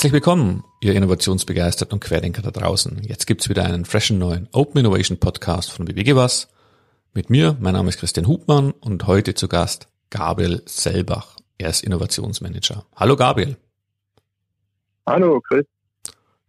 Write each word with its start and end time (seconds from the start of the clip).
Herzlich 0.00 0.14
willkommen, 0.14 0.64
ihr 0.80 0.94
Innovationsbegeisterten 0.94 1.92
und 1.92 2.00
Querdenker 2.00 2.40
da 2.40 2.50
draußen. 2.50 3.02
Jetzt 3.02 3.26
gibt's 3.26 3.50
wieder 3.50 3.66
einen 3.66 3.84
freshen 3.84 4.18
neuen 4.18 4.48
Open 4.50 4.78
Innovation 4.78 5.18
Podcast 5.18 5.70
von 5.70 5.84
BWG 5.84 6.16
was. 6.16 6.48
Mit 7.12 7.28
mir, 7.28 7.58
mein 7.60 7.74
Name 7.74 7.90
ist 7.90 7.98
Christian 7.98 8.26
Hubmann 8.26 8.70
und 8.70 9.06
heute 9.06 9.34
zu 9.34 9.46
Gast 9.46 9.88
Gabriel 10.08 10.62
Selbach. 10.64 11.36
Er 11.58 11.68
ist 11.68 11.84
Innovationsmanager. 11.84 12.86
Hallo 12.96 13.14
Gabriel. 13.14 13.58
Hallo 15.04 15.38
Chris. 15.42 15.66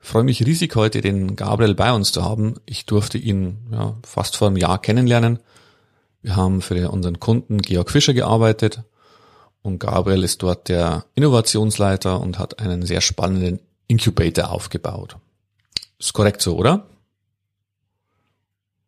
Ich 0.01 0.07
freue 0.07 0.23
mich 0.23 0.45
riesig 0.45 0.73
heute, 0.77 1.01
den 1.01 1.35
Gabriel 1.35 1.75
bei 1.75 1.91
uns 1.91 2.13
zu 2.13 2.23
haben. 2.23 2.55
Ich 2.65 2.85
durfte 2.85 3.17
ihn 3.17 3.67
ja, 3.69 3.97
fast 4.03 4.37
vor 4.37 4.47
einem 4.47 4.55
Jahr 4.55 4.81
kennenlernen. 4.81 5.39
Wir 6.21 6.37
haben 6.37 6.61
für 6.61 6.89
unseren 6.89 7.19
Kunden 7.19 7.57
Georg 7.57 7.91
Fischer 7.91 8.13
gearbeitet 8.13 8.85
und 9.63 9.79
Gabriel 9.79 10.23
ist 10.23 10.41
dort 10.41 10.69
der 10.69 11.05
Innovationsleiter 11.15 12.19
und 12.19 12.39
hat 12.39 12.59
einen 12.59 12.83
sehr 12.83 13.01
spannenden 13.01 13.59
Incubator 13.87 14.51
aufgebaut. 14.51 15.17
Ist 15.99 16.13
korrekt 16.13 16.41
so, 16.41 16.57
oder? 16.57 16.85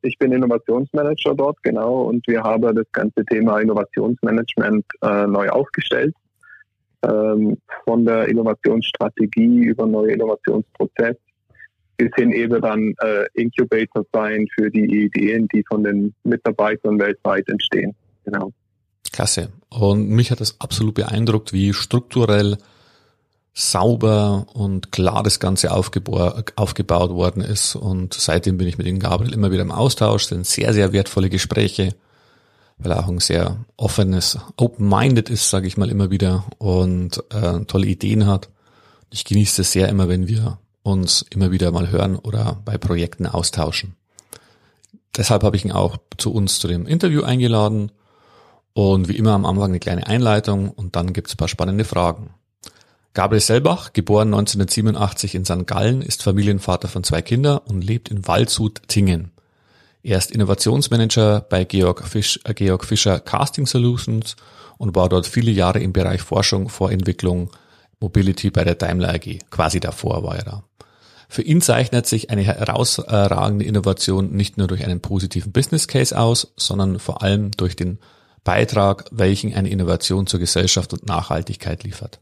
Ich 0.01 0.17
bin 0.17 0.33
Innovationsmanager 0.33 1.33
dort, 1.35 1.61
genau, 1.63 2.03
und 2.03 2.27
wir 2.27 2.41
haben 2.43 2.75
das 2.75 2.91
ganze 2.91 3.23
Thema 3.25 3.59
Innovationsmanagement 3.59 4.85
äh, 5.01 5.27
neu 5.27 5.49
aufgestellt. 5.49 6.13
Ähm, 7.03 7.57
von 7.85 8.05
der 8.05 8.27
Innovationsstrategie 8.27 9.65
über 9.65 9.85
neue 9.85 10.13
Innovationsprozess 10.13 11.17
bis 11.97 12.09
hin 12.15 12.31
eben 12.31 12.61
dann 12.61 12.93
äh, 13.01 13.25
Incubator 13.33 14.05
sein 14.11 14.47
für 14.55 14.69
die 14.69 15.05
Ideen, 15.05 15.47
die 15.49 15.63
von 15.67 15.83
den 15.83 16.13
Mitarbeitern 16.23 16.99
weltweit 16.99 17.47
entstehen. 17.49 17.95
Genau. 18.25 18.51
Klasse. 19.13 19.49
Und 19.69 20.09
mich 20.09 20.31
hat 20.31 20.41
das 20.41 20.59
absolut 20.59 20.95
beeindruckt, 20.95 21.53
wie 21.53 21.73
strukturell 21.73 22.57
sauber 23.53 24.47
und 24.53 24.91
klar 24.91 25.21
das 25.21 25.39
Ganze 25.39 25.71
aufgebaut 25.71 27.11
worden 27.11 27.43
ist. 27.43 27.75
Und 27.75 28.13
seitdem 28.13 28.57
bin 28.57 28.67
ich 28.67 28.77
mit 28.77 28.87
dem 28.87 28.99
Gabriel 28.99 29.33
immer 29.33 29.51
wieder 29.51 29.61
im 29.61 29.71
Austausch, 29.71 30.25
sind 30.25 30.45
sehr, 30.45 30.73
sehr 30.73 30.91
wertvolle 30.91 31.29
Gespräche, 31.29 31.95
weil 32.79 32.91
er 32.91 33.03
auch 33.03 33.07
ein 33.07 33.19
sehr 33.19 33.63
offenes, 33.77 34.39
open-minded 34.57 35.29
ist, 35.29 35.49
sage 35.49 35.67
ich 35.67 35.77
mal 35.77 35.91
immer 35.91 36.09
wieder, 36.09 36.45
und 36.57 37.23
äh, 37.31 37.63
tolle 37.65 37.87
Ideen 37.87 38.25
hat. 38.25 38.49
Ich 39.11 39.23
genieße 39.23 39.61
es 39.61 39.71
sehr 39.71 39.87
immer, 39.89 40.09
wenn 40.09 40.27
wir 40.27 40.57
uns 40.81 41.23
immer 41.29 41.51
wieder 41.51 41.71
mal 41.71 41.91
hören 41.91 42.15
oder 42.15 42.59
bei 42.65 42.79
Projekten 42.79 43.27
austauschen. 43.27 43.95
Deshalb 45.15 45.43
habe 45.43 45.55
ich 45.55 45.63
ihn 45.63 45.71
auch 45.71 45.97
zu 46.17 46.33
uns 46.33 46.57
zu 46.57 46.67
dem 46.67 46.87
Interview 46.87 47.21
eingeladen 47.21 47.91
und 48.73 49.07
wie 49.07 49.17
immer 49.17 49.31
am 49.31 49.45
Anfang 49.45 49.65
eine 49.65 49.79
kleine 49.79 50.07
Einleitung 50.07 50.69
und 50.69 50.95
dann 50.95 51.13
gibt's 51.13 51.33
ein 51.33 51.37
paar 51.37 51.47
spannende 51.47 51.85
Fragen. 51.85 52.31
Gabriel 53.13 53.41
Selbach, 53.41 53.93
geboren 53.93 54.33
1987 54.33 55.35
in 55.35 55.45
St. 55.45 55.67
Gallen, 55.67 56.01
ist 56.01 56.23
Familienvater 56.23 56.87
von 56.87 57.03
zwei 57.03 57.21
Kindern 57.21 57.59
und 57.59 57.83
lebt 57.83 58.09
in 58.09 58.27
Waldshut-Tingen. 58.27 59.31
Er 60.01 60.17
ist 60.17 60.31
Innovationsmanager 60.31 61.41
bei 61.41 61.63
Georg, 61.63 62.05
Fisch, 62.07 62.39
äh, 62.43 62.53
Georg 62.53 62.83
Fischer 62.83 63.19
Casting 63.19 63.67
Solutions 63.67 64.35
und 64.77 64.95
war 64.95 65.09
dort 65.09 65.27
viele 65.27 65.51
Jahre 65.51 65.79
im 65.79 65.93
Bereich 65.93 66.21
Forschung, 66.21 66.69
Vorentwicklung, 66.69 67.51
Mobility 67.99 68.49
bei 68.49 68.63
der 68.63 68.75
Daimler 68.75 69.13
AG. 69.13 69.39
Quasi 69.51 69.79
davor 69.79 70.23
war 70.23 70.35
er 70.35 70.43
da. 70.43 70.63
Für 71.29 71.43
ihn 71.43 71.61
zeichnet 71.61 72.05
sich 72.05 72.31
eine 72.31 72.41
herausragende 72.41 73.65
Innovation 73.65 74.31
nicht 74.31 74.57
nur 74.57 74.67
durch 74.67 74.83
einen 74.83 74.99
positiven 74.99 75.51
Business 75.51 75.87
Case 75.87 76.19
aus, 76.19 76.53
sondern 76.57 76.99
vor 76.99 77.21
allem 77.21 77.51
durch 77.51 77.75
den 77.75 77.99
Beitrag, 78.43 79.05
welchen 79.11 79.53
eine 79.53 79.69
Innovation 79.69 80.27
zur 80.27 80.39
Gesellschaft 80.39 80.93
und 80.93 81.07
Nachhaltigkeit 81.07 81.83
liefert. 81.83 82.19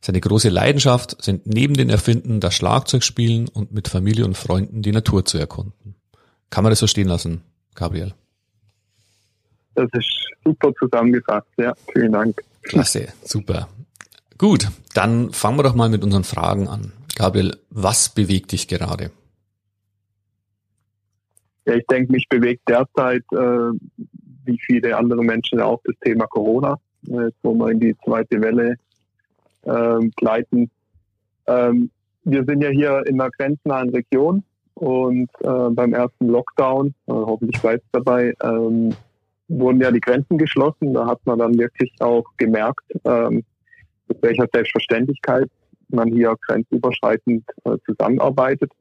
Seine 0.00 0.20
große 0.20 0.48
Leidenschaft 0.48 1.22
sind 1.22 1.46
neben 1.46 1.74
den 1.74 1.88
Erfinden 1.88 2.40
das 2.40 2.54
Schlagzeugspielen 2.54 3.48
und 3.48 3.72
mit 3.72 3.86
Familie 3.86 4.24
und 4.24 4.36
Freunden 4.36 4.82
die 4.82 4.90
Natur 4.90 5.24
zu 5.24 5.38
erkunden. 5.38 5.94
Kann 6.50 6.64
man 6.64 6.70
das 6.70 6.80
so 6.80 6.88
stehen 6.88 7.06
lassen, 7.06 7.42
Gabriel? 7.76 8.12
Das 9.74 9.88
ist 9.92 10.28
super 10.44 10.72
zusammengefasst, 10.78 11.46
ja. 11.56 11.72
Vielen 11.92 12.12
Dank. 12.12 12.42
Klasse, 12.62 13.08
super. 13.24 13.68
Gut, 14.38 14.68
dann 14.92 15.32
fangen 15.32 15.58
wir 15.58 15.62
doch 15.62 15.76
mal 15.76 15.88
mit 15.88 16.02
unseren 16.02 16.24
Fragen 16.24 16.66
an. 16.66 16.92
Gabriel, 17.14 17.56
was 17.70 18.08
bewegt 18.08 18.50
dich 18.50 18.66
gerade? 18.66 19.12
Ja, 21.64 21.74
ich 21.74 21.86
denke, 21.86 22.10
mich 22.10 22.28
bewegt 22.28 22.68
derzeit 22.68 23.22
äh, 23.32 24.01
wie 24.44 24.58
viele 24.58 24.96
andere 24.96 25.22
Menschen 25.22 25.60
auch 25.60 25.80
das 25.84 25.96
Thema 26.00 26.26
Corona, 26.26 26.78
äh, 27.08 27.30
wo 27.42 27.54
wir 27.54 27.70
in 27.70 27.80
die 27.80 27.96
zweite 28.04 28.40
Welle 28.40 28.76
ähm, 29.64 30.12
gleiten. 30.16 30.70
Ähm, 31.46 31.90
wir 32.24 32.44
sind 32.44 32.62
ja 32.62 32.70
hier 32.70 33.02
in 33.06 33.20
einer 33.20 33.30
grenznahen 33.30 33.90
Region 33.90 34.44
und 34.74 35.28
äh, 35.40 35.70
beim 35.70 35.92
ersten 35.92 36.28
Lockdown, 36.28 36.88
äh, 36.88 37.12
hoffentlich 37.12 37.60
bleibt 37.60 37.84
es 37.84 37.90
dabei, 37.92 38.34
ähm, 38.42 38.94
wurden 39.48 39.80
ja 39.80 39.90
die 39.90 40.00
Grenzen 40.00 40.38
geschlossen. 40.38 40.94
Da 40.94 41.06
hat 41.06 41.20
man 41.24 41.38
dann 41.38 41.58
wirklich 41.58 41.92
auch 42.00 42.24
gemerkt, 42.36 42.84
ähm, 43.04 43.44
mit 44.08 44.22
welcher 44.22 44.46
Selbstverständlichkeit 44.52 45.48
man 45.88 46.08
hier 46.08 46.34
grenzüberschreitend 46.46 47.44
äh, 47.64 47.76
zusammenarbeitet 47.84 48.72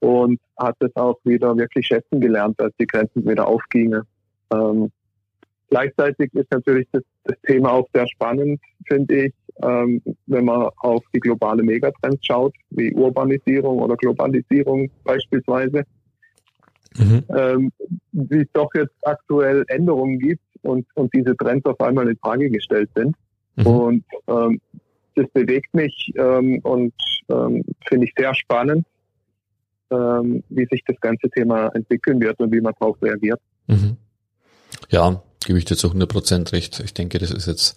und 0.00 0.40
hat 0.58 0.76
es 0.80 0.94
auch 0.96 1.18
wieder 1.24 1.56
wirklich 1.56 1.86
schätzen 1.86 2.20
gelernt, 2.20 2.60
als 2.60 2.74
die 2.78 2.86
Grenzen 2.86 3.26
wieder 3.28 3.46
aufgingen. 3.46 4.02
Ähm, 4.52 4.90
gleichzeitig 5.68 6.32
ist 6.34 6.50
natürlich 6.50 6.88
das, 6.92 7.02
das, 7.24 7.36
Thema 7.46 7.72
auch 7.72 7.88
sehr 7.94 8.06
spannend, 8.08 8.60
finde 8.86 9.26
ich, 9.26 9.34
ähm, 9.62 10.02
wenn 10.26 10.44
man 10.44 10.68
auf 10.78 11.02
die 11.14 11.20
globale 11.20 11.62
Megatrends 11.62 12.24
schaut, 12.26 12.54
wie 12.70 12.92
Urbanisierung 12.92 13.78
oder 13.78 13.96
Globalisierung 13.96 14.90
beispielsweise. 15.04 15.84
Mhm. 16.98 17.22
Ähm, 17.28 17.72
wie 18.12 18.40
es 18.40 18.48
doch 18.52 18.68
jetzt 18.74 18.94
aktuell 19.02 19.64
Änderungen 19.68 20.18
gibt 20.18 20.42
und, 20.62 20.86
und 20.94 21.14
diese 21.14 21.36
Trends 21.36 21.64
auf 21.66 21.80
einmal 21.80 22.08
in 22.08 22.16
Frage 22.16 22.50
gestellt 22.50 22.90
sind. 22.96 23.14
Mhm. 23.56 23.66
Und 23.66 24.04
ähm, 24.26 24.60
das 25.14 25.28
bewegt 25.32 25.72
mich 25.74 26.12
ähm, 26.16 26.58
und 26.62 26.94
ähm, 27.28 27.62
finde 27.88 28.06
ich 28.06 28.12
sehr 28.16 28.34
spannend, 28.34 28.86
ähm, 29.90 30.42
wie 30.48 30.66
sich 30.70 30.82
das 30.86 31.00
ganze 31.00 31.28
Thema 31.30 31.68
entwickeln 31.74 32.20
wird 32.20 32.38
und 32.40 32.52
wie 32.52 32.60
man 32.60 32.74
darauf 32.78 33.00
reagiert. 33.02 33.40
Mhm. 33.66 33.96
Ja, 34.88 35.22
gebe 35.44 35.58
ich 35.58 35.64
dir 35.64 35.76
zu 35.76 35.88
100 35.88 36.08
Prozent 36.08 36.52
recht. 36.52 36.80
Ich 36.80 36.94
denke, 36.94 37.18
das 37.18 37.30
ist 37.30 37.46
jetzt 37.46 37.76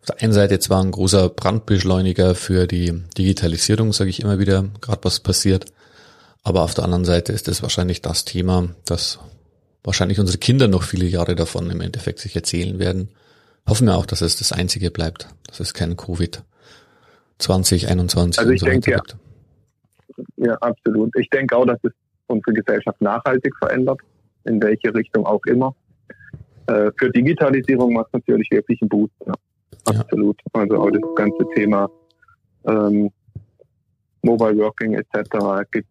auf 0.00 0.06
der 0.06 0.22
einen 0.22 0.32
Seite 0.32 0.58
zwar 0.58 0.82
ein 0.82 0.90
großer 0.90 1.28
Brandbeschleuniger 1.28 2.34
für 2.34 2.66
die 2.66 3.02
Digitalisierung, 3.16 3.92
sage 3.92 4.10
ich 4.10 4.20
immer 4.20 4.38
wieder, 4.38 4.64
gerade 4.80 5.02
was 5.02 5.20
passiert. 5.20 5.66
Aber 6.42 6.62
auf 6.62 6.74
der 6.74 6.84
anderen 6.84 7.04
Seite 7.04 7.32
ist 7.32 7.48
es 7.48 7.62
wahrscheinlich 7.62 8.00
das 8.00 8.24
Thema, 8.24 8.68
das 8.84 9.18
wahrscheinlich 9.84 10.20
unsere 10.20 10.38
Kinder 10.38 10.68
noch 10.68 10.82
viele 10.82 11.06
Jahre 11.06 11.34
davon 11.34 11.70
im 11.70 11.80
Endeffekt 11.80 12.20
sich 12.20 12.34
erzählen 12.36 12.78
werden. 12.78 13.10
Hoffen 13.66 13.86
wir 13.86 13.96
auch, 13.96 14.06
dass 14.06 14.22
es 14.22 14.36
das 14.36 14.52
Einzige 14.52 14.90
bleibt, 14.90 15.28
dass 15.46 15.60
es 15.60 15.74
kein 15.74 15.96
Covid 15.96 16.42
2021 17.38 18.38
also 18.38 18.52
ich 18.52 18.60
so 18.60 18.66
denke, 18.66 18.90
ja. 18.92 19.02
ja, 20.36 20.54
absolut. 20.54 21.14
Ich 21.16 21.28
denke 21.30 21.56
auch, 21.56 21.66
dass 21.66 21.78
es 21.82 21.92
unsere 22.26 22.54
Gesellschaft 22.54 23.00
nachhaltig 23.00 23.54
verändert, 23.58 24.00
in 24.44 24.62
welche 24.62 24.94
Richtung 24.94 25.26
auch 25.26 25.44
immer. 25.46 25.74
Äh, 26.68 26.90
für 26.98 27.10
Digitalisierung 27.10 27.94
macht 27.94 28.12
natürlich 28.12 28.50
wirklich 28.50 28.80
einen 28.82 28.88
Boost. 28.88 29.14
Ja. 29.26 29.32
Absolut. 29.86 30.38
Ja. 30.54 30.60
Also 30.60 30.76
auch 30.76 30.90
das 30.90 31.02
ganze 31.16 31.44
Thema 31.54 31.90
ähm, 32.66 33.10
Mobile 34.22 34.58
Working 34.58 34.94
etc. 34.94 35.66
gibt 35.70 35.88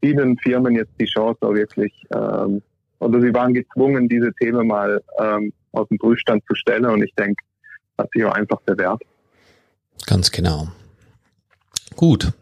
vielen 0.00 0.36
Firmen 0.38 0.74
jetzt 0.74 0.92
die 0.98 1.04
Chance 1.06 1.38
auch 1.42 1.54
wirklich, 1.54 1.92
ähm, 2.14 2.62
oder 2.98 3.20
sie 3.20 3.32
waren 3.32 3.54
gezwungen, 3.54 4.08
diese 4.08 4.32
Themen 4.34 4.66
mal 4.66 5.00
ähm, 5.18 5.52
aus 5.72 5.88
dem 5.88 5.98
Prüfstand 5.98 6.42
zu 6.48 6.54
stellen 6.54 6.86
und 6.86 7.02
ich 7.02 7.14
denke, 7.14 7.42
hat 7.98 8.08
sich 8.12 8.24
auch 8.24 8.32
einfach 8.32 8.60
bewährt. 8.62 9.02
Ganz 10.06 10.30
genau. 10.30 10.68
Gut, 11.94 12.32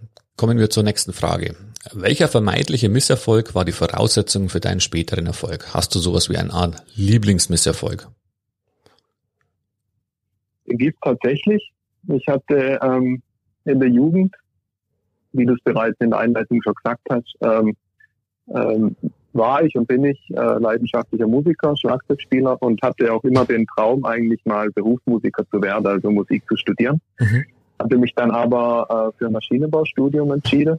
kommen 0.40 0.58
wir 0.58 0.70
zur 0.70 0.84
nächsten 0.84 1.12
Frage. 1.12 1.54
Welcher 1.92 2.26
vermeintliche 2.26 2.88
Misserfolg 2.88 3.54
war 3.54 3.66
die 3.66 3.72
Voraussetzung 3.72 4.48
für 4.48 4.58
deinen 4.58 4.80
späteren 4.80 5.26
Erfolg? 5.26 5.74
Hast 5.74 5.94
du 5.94 5.98
sowas 5.98 6.30
wie 6.30 6.38
eine 6.38 6.50
Art 6.50 6.82
Lieblingsmisserfolg? 6.96 8.08
Gibt 10.64 10.96
tatsächlich. 11.02 11.70
Ich 12.08 12.26
hatte 12.26 12.78
ähm, 12.82 13.20
in 13.66 13.80
der 13.80 13.90
Jugend, 13.90 14.34
wie 15.32 15.44
du 15.44 15.52
es 15.52 15.60
bereits 15.62 16.00
in 16.00 16.08
der 16.08 16.20
Einleitung 16.20 16.62
schon 16.62 16.72
gesagt 16.72 17.02
hast, 17.10 17.36
ähm, 17.42 17.76
ähm, 18.54 18.96
war 19.34 19.62
ich 19.62 19.76
und 19.76 19.88
bin 19.88 20.04
ich 20.06 20.18
äh, 20.30 20.58
leidenschaftlicher 20.58 21.26
Musiker, 21.26 21.76
Schlagzeugspieler 21.76 22.62
und 22.62 22.80
hatte 22.80 23.12
auch 23.12 23.24
immer 23.24 23.44
den 23.44 23.66
Traum, 23.76 24.06
eigentlich 24.06 24.40
mal 24.46 24.70
Berufsmusiker 24.70 25.44
zu 25.50 25.60
werden, 25.60 25.86
also 25.86 26.10
Musik 26.10 26.44
zu 26.48 26.56
studieren. 26.56 26.98
Mhm. 27.18 27.44
Hatte 27.80 27.96
mich 27.96 28.14
dann 28.14 28.30
aber 28.30 29.12
äh, 29.14 29.18
für 29.18 29.26
ein 29.26 29.32
Maschinenbaustudium 29.32 30.32
entschieden 30.32 30.78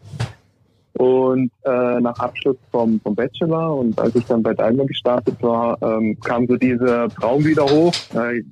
und 0.93 1.51
äh, 1.63 1.99
nach 1.99 2.19
Abschluss 2.19 2.57
vom, 2.71 2.99
vom 3.01 3.15
Bachelor 3.15 3.75
und 3.75 3.99
als 3.99 4.15
ich 4.15 4.25
dann 4.25 4.43
bei 4.43 4.53
Daimler 4.53 4.85
gestartet 4.85 5.35
war, 5.41 5.77
ähm, 5.81 6.19
kam 6.19 6.45
so 6.47 6.57
dieser 6.57 7.09
Traum 7.09 7.43
wieder 7.43 7.63
hoch, 7.63 7.93
äh, 8.13 8.43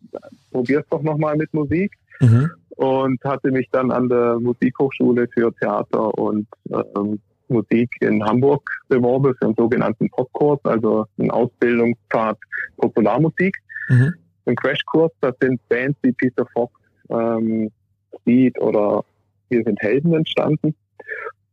probier's 0.52 0.86
doch 0.90 1.02
nochmal 1.02 1.36
mit 1.36 1.54
Musik. 1.54 1.94
Mhm. 2.22 2.52
und 2.76 3.24
hatte 3.24 3.50
mich 3.50 3.70
dann 3.72 3.92
an 3.92 4.10
der 4.10 4.40
Musikhochschule 4.40 5.30
für 5.34 5.54
Theater 5.56 6.18
und 6.18 6.48
ähm, 6.70 7.20
Musik 7.50 7.90
in 8.02 8.24
Hamburg 8.24 8.70
beworben 8.88 9.36
für 9.36 9.46
einen 9.48 9.56
sogenannten 9.56 10.10
Popkurs, 10.10 10.60
also 10.64 11.06
einen 11.18 11.32
Ausbildungspfad 11.32 12.38
Popularmusik. 12.78 13.58
Mhm. 13.90 14.14
Ein 14.46 14.56
Crashkurs, 14.56 15.12
das 15.22 15.36
sind 15.42 15.60
Bands 15.68 15.98
wie 16.02 16.12
Peter 16.12 16.46
Fox, 16.54 16.74
ähm, 17.10 17.70
Speed 18.18 18.60
oder 18.60 19.04
Wir 19.50 19.64
sind 19.64 19.82
Helden 19.82 20.14
entstanden. 20.14 20.76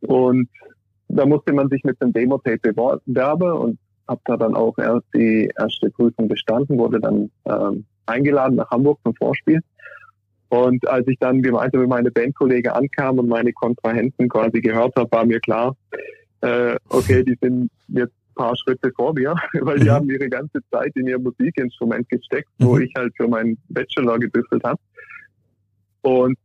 Und 0.00 0.48
da 1.08 1.24
musste 1.24 1.52
man 1.52 1.68
sich 1.68 1.82
mit 1.84 2.00
dem 2.02 2.12
Demo-Tape 2.12 2.72
bewerben 3.06 3.52
und 3.52 3.78
habe 4.08 4.20
da 4.24 4.36
dann 4.36 4.54
auch 4.54 4.76
erst 4.78 5.06
die 5.14 5.50
erste 5.58 5.90
Prüfung 5.90 6.28
bestanden, 6.28 6.78
wurde 6.78 7.00
dann 7.00 7.30
ähm, 7.44 7.84
eingeladen 8.06 8.56
nach 8.56 8.70
Hamburg 8.70 8.98
zum 9.04 9.14
Vorspiel. 9.14 9.60
Und 10.48 10.86
als 10.86 11.06
ich 11.08 11.18
dann 11.18 11.42
gemeinsam 11.42 11.80
mit 11.80 11.90
meinen 11.90 12.12
Bandkollegen 12.12 12.70
ankam 12.70 13.18
und 13.18 13.28
meine 13.28 13.52
Kontrahenten 13.52 14.28
quasi 14.28 14.60
gehört 14.60 14.94
habe, 14.96 15.10
war 15.10 15.24
mir 15.24 15.40
klar, 15.40 15.76
äh, 16.42 16.76
okay, 16.88 17.24
die 17.24 17.36
sind 17.40 17.70
jetzt 17.88 18.12
ein 18.12 18.34
paar 18.36 18.56
Schritte 18.56 18.92
vor 18.94 19.12
mir, 19.14 19.34
weil 19.60 19.80
die 19.80 19.86
mhm. 19.86 19.90
haben 19.90 20.10
ihre 20.10 20.28
ganze 20.28 20.60
Zeit 20.70 20.92
in 20.94 21.08
ihr 21.08 21.18
Musikinstrument 21.18 22.08
gesteckt, 22.08 22.48
wo 22.58 22.76
mhm. 22.76 22.82
ich 22.82 22.92
halt 22.96 23.12
für 23.16 23.26
meinen 23.26 23.58
Bachelor 23.68 24.18
gebüffelt 24.18 24.62
habe. 24.62 24.80
Und 26.02 26.38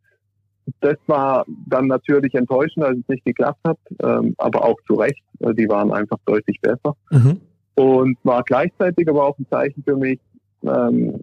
das 0.81 0.97
war 1.07 1.45
dann 1.67 1.87
natürlich 1.87 2.33
enttäuschend, 2.33 2.85
als 2.85 2.97
es 2.99 3.07
nicht 3.07 3.25
geklappt 3.25 3.59
hat, 3.65 3.77
ähm, 4.03 4.35
aber 4.37 4.63
auch 4.63 4.77
zu 4.87 4.93
Recht. 4.93 5.21
Die 5.39 5.67
waren 5.67 5.91
einfach 5.91 6.17
deutlich 6.25 6.59
besser. 6.61 6.95
Mhm. 7.11 7.41
Und 7.75 8.17
war 8.23 8.43
gleichzeitig 8.43 9.07
aber 9.07 9.25
auch 9.25 9.37
ein 9.39 9.47
Zeichen 9.49 9.83
für 9.83 9.95
mich, 9.95 10.19
ähm, 10.63 11.19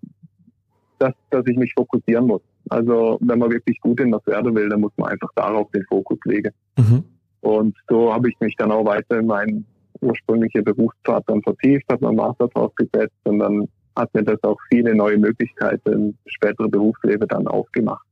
dass, 0.98 1.12
dass 1.30 1.46
ich 1.46 1.56
mich 1.56 1.72
fokussieren 1.74 2.26
muss. 2.26 2.42
Also 2.68 3.18
wenn 3.20 3.38
man 3.38 3.50
wirklich 3.50 3.80
gut 3.80 4.00
in 4.00 4.10
das 4.10 4.26
werden 4.26 4.54
will, 4.54 4.68
dann 4.68 4.80
muss 4.80 4.92
man 4.96 5.10
einfach 5.10 5.30
darauf 5.34 5.70
den 5.70 5.84
Fokus 5.84 6.18
legen. 6.24 6.52
Mhm. 6.76 7.04
Und 7.40 7.76
so 7.88 8.12
habe 8.12 8.28
ich 8.28 8.38
mich 8.40 8.54
dann 8.56 8.72
auch 8.72 8.84
weiter 8.84 9.18
in 9.18 9.26
meinen 9.26 9.64
ursprünglichen 10.00 10.64
Berufspfad 10.64 11.24
dann 11.26 11.42
vertieft, 11.42 11.84
habe 11.90 12.04
meinen 12.04 12.16
Master 12.16 12.48
drauf 12.48 12.74
gesetzt 12.74 13.16
und 13.24 13.38
dann 13.38 13.68
hat 13.96 14.12
mir 14.14 14.22
das 14.22 14.42
auch 14.44 14.58
viele 14.68 14.94
neue 14.94 15.18
Möglichkeiten 15.18 15.92
im 15.92 16.14
späteren 16.26 16.70
Berufsleben 16.70 17.26
dann 17.28 17.48
aufgemacht. 17.48 18.06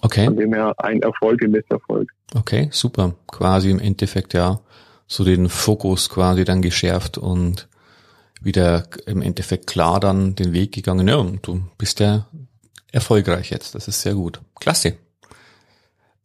Okay. 0.00 0.26
Von 0.26 0.36
dem 0.36 0.54
her 0.54 0.74
ein 0.78 1.02
Erfolg 1.02 1.42
im 1.42 1.52
Misserfolg. 1.52 2.10
Okay, 2.34 2.68
super. 2.72 3.14
Quasi 3.26 3.70
im 3.70 3.78
Endeffekt 3.78 4.34
ja 4.34 4.60
so 5.06 5.24
den 5.24 5.48
Fokus 5.48 6.08
quasi 6.08 6.44
dann 6.44 6.62
geschärft 6.62 7.18
und 7.18 7.68
wieder 8.40 8.86
im 9.06 9.22
Endeffekt 9.22 9.66
klar 9.66 10.00
dann 10.00 10.34
den 10.34 10.52
Weg 10.52 10.72
gegangen. 10.72 11.08
Ja, 11.08 11.16
und 11.16 11.46
du 11.46 11.62
bist 11.78 12.00
ja 12.00 12.26
erfolgreich 12.92 13.50
jetzt. 13.50 13.74
Das 13.74 13.88
ist 13.88 14.02
sehr 14.02 14.14
gut. 14.14 14.40
Klasse. 14.58 14.96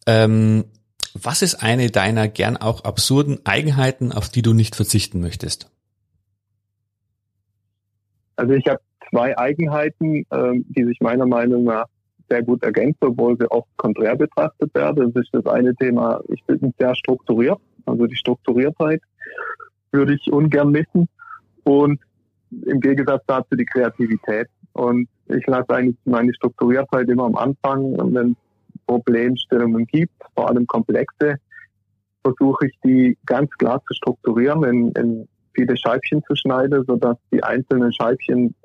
Ähm, 0.05 0.65
was 1.13 1.41
ist 1.41 1.55
eine 1.55 1.89
deiner 1.89 2.27
gern 2.27 2.57
auch 2.57 2.83
absurden 2.83 3.39
Eigenheiten, 3.45 4.11
auf 4.11 4.29
die 4.29 4.41
du 4.41 4.53
nicht 4.53 4.75
verzichten 4.75 5.21
möchtest? 5.21 5.69
Also 8.35 8.53
ich 8.53 8.65
habe 8.67 8.79
zwei 9.09 9.37
Eigenheiten, 9.37 10.25
ähm, 10.31 10.65
die 10.69 10.85
sich 10.85 10.99
meiner 11.01 11.25
Meinung 11.25 11.65
nach 11.65 11.87
sehr 12.29 12.43
gut 12.43 12.63
ergänzen, 12.63 12.99
obwohl 13.01 13.37
sie 13.37 13.49
oft 13.51 13.69
konträr 13.77 14.15
betrachtet 14.15 14.73
werden. 14.73 15.13
Das 15.13 15.23
ist 15.23 15.33
das 15.33 15.45
eine 15.45 15.73
Thema, 15.75 16.21
ich 16.29 16.43
bin 16.45 16.73
sehr 16.77 16.95
strukturiert, 16.95 17.59
also 17.85 18.05
die 18.05 18.15
Strukturiertheit 18.15 19.01
würde 19.91 20.13
ich 20.13 20.31
ungern 20.31 20.71
missen. 20.71 21.07
Und 21.63 21.99
im 22.65 22.79
Gegensatz 22.79 23.23
dazu 23.27 23.55
die 23.55 23.65
Kreativität. 23.65 24.47
Und 24.73 25.07
ich 25.27 25.45
lasse 25.47 25.69
eigentlich 25.69 25.97
meine 26.05 26.33
Strukturiertheit 26.33 27.09
immer 27.09 27.25
am 27.25 27.35
Anfang, 27.35 27.95
wenn 28.13 28.31
es 28.31 28.37
Problemstellungen 28.87 29.85
gibt, 29.85 30.13
vor 30.35 30.49
allem 30.49 30.65
komplexe, 30.65 31.35
versuche 32.23 32.67
ich 32.67 32.73
die 32.83 33.17
ganz 33.25 33.49
klar 33.57 33.81
zu 33.87 33.93
strukturieren, 33.93 34.63
in, 34.63 34.91
in 34.93 35.27
viele 35.53 35.77
Scheibchen 35.77 36.23
zu 36.23 36.35
schneiden, 36.35 36.83
sodass 36.85 37.17
die 37.31 37.43
einzelnen 37.43 37.93
Scheibchen 37.93 38.55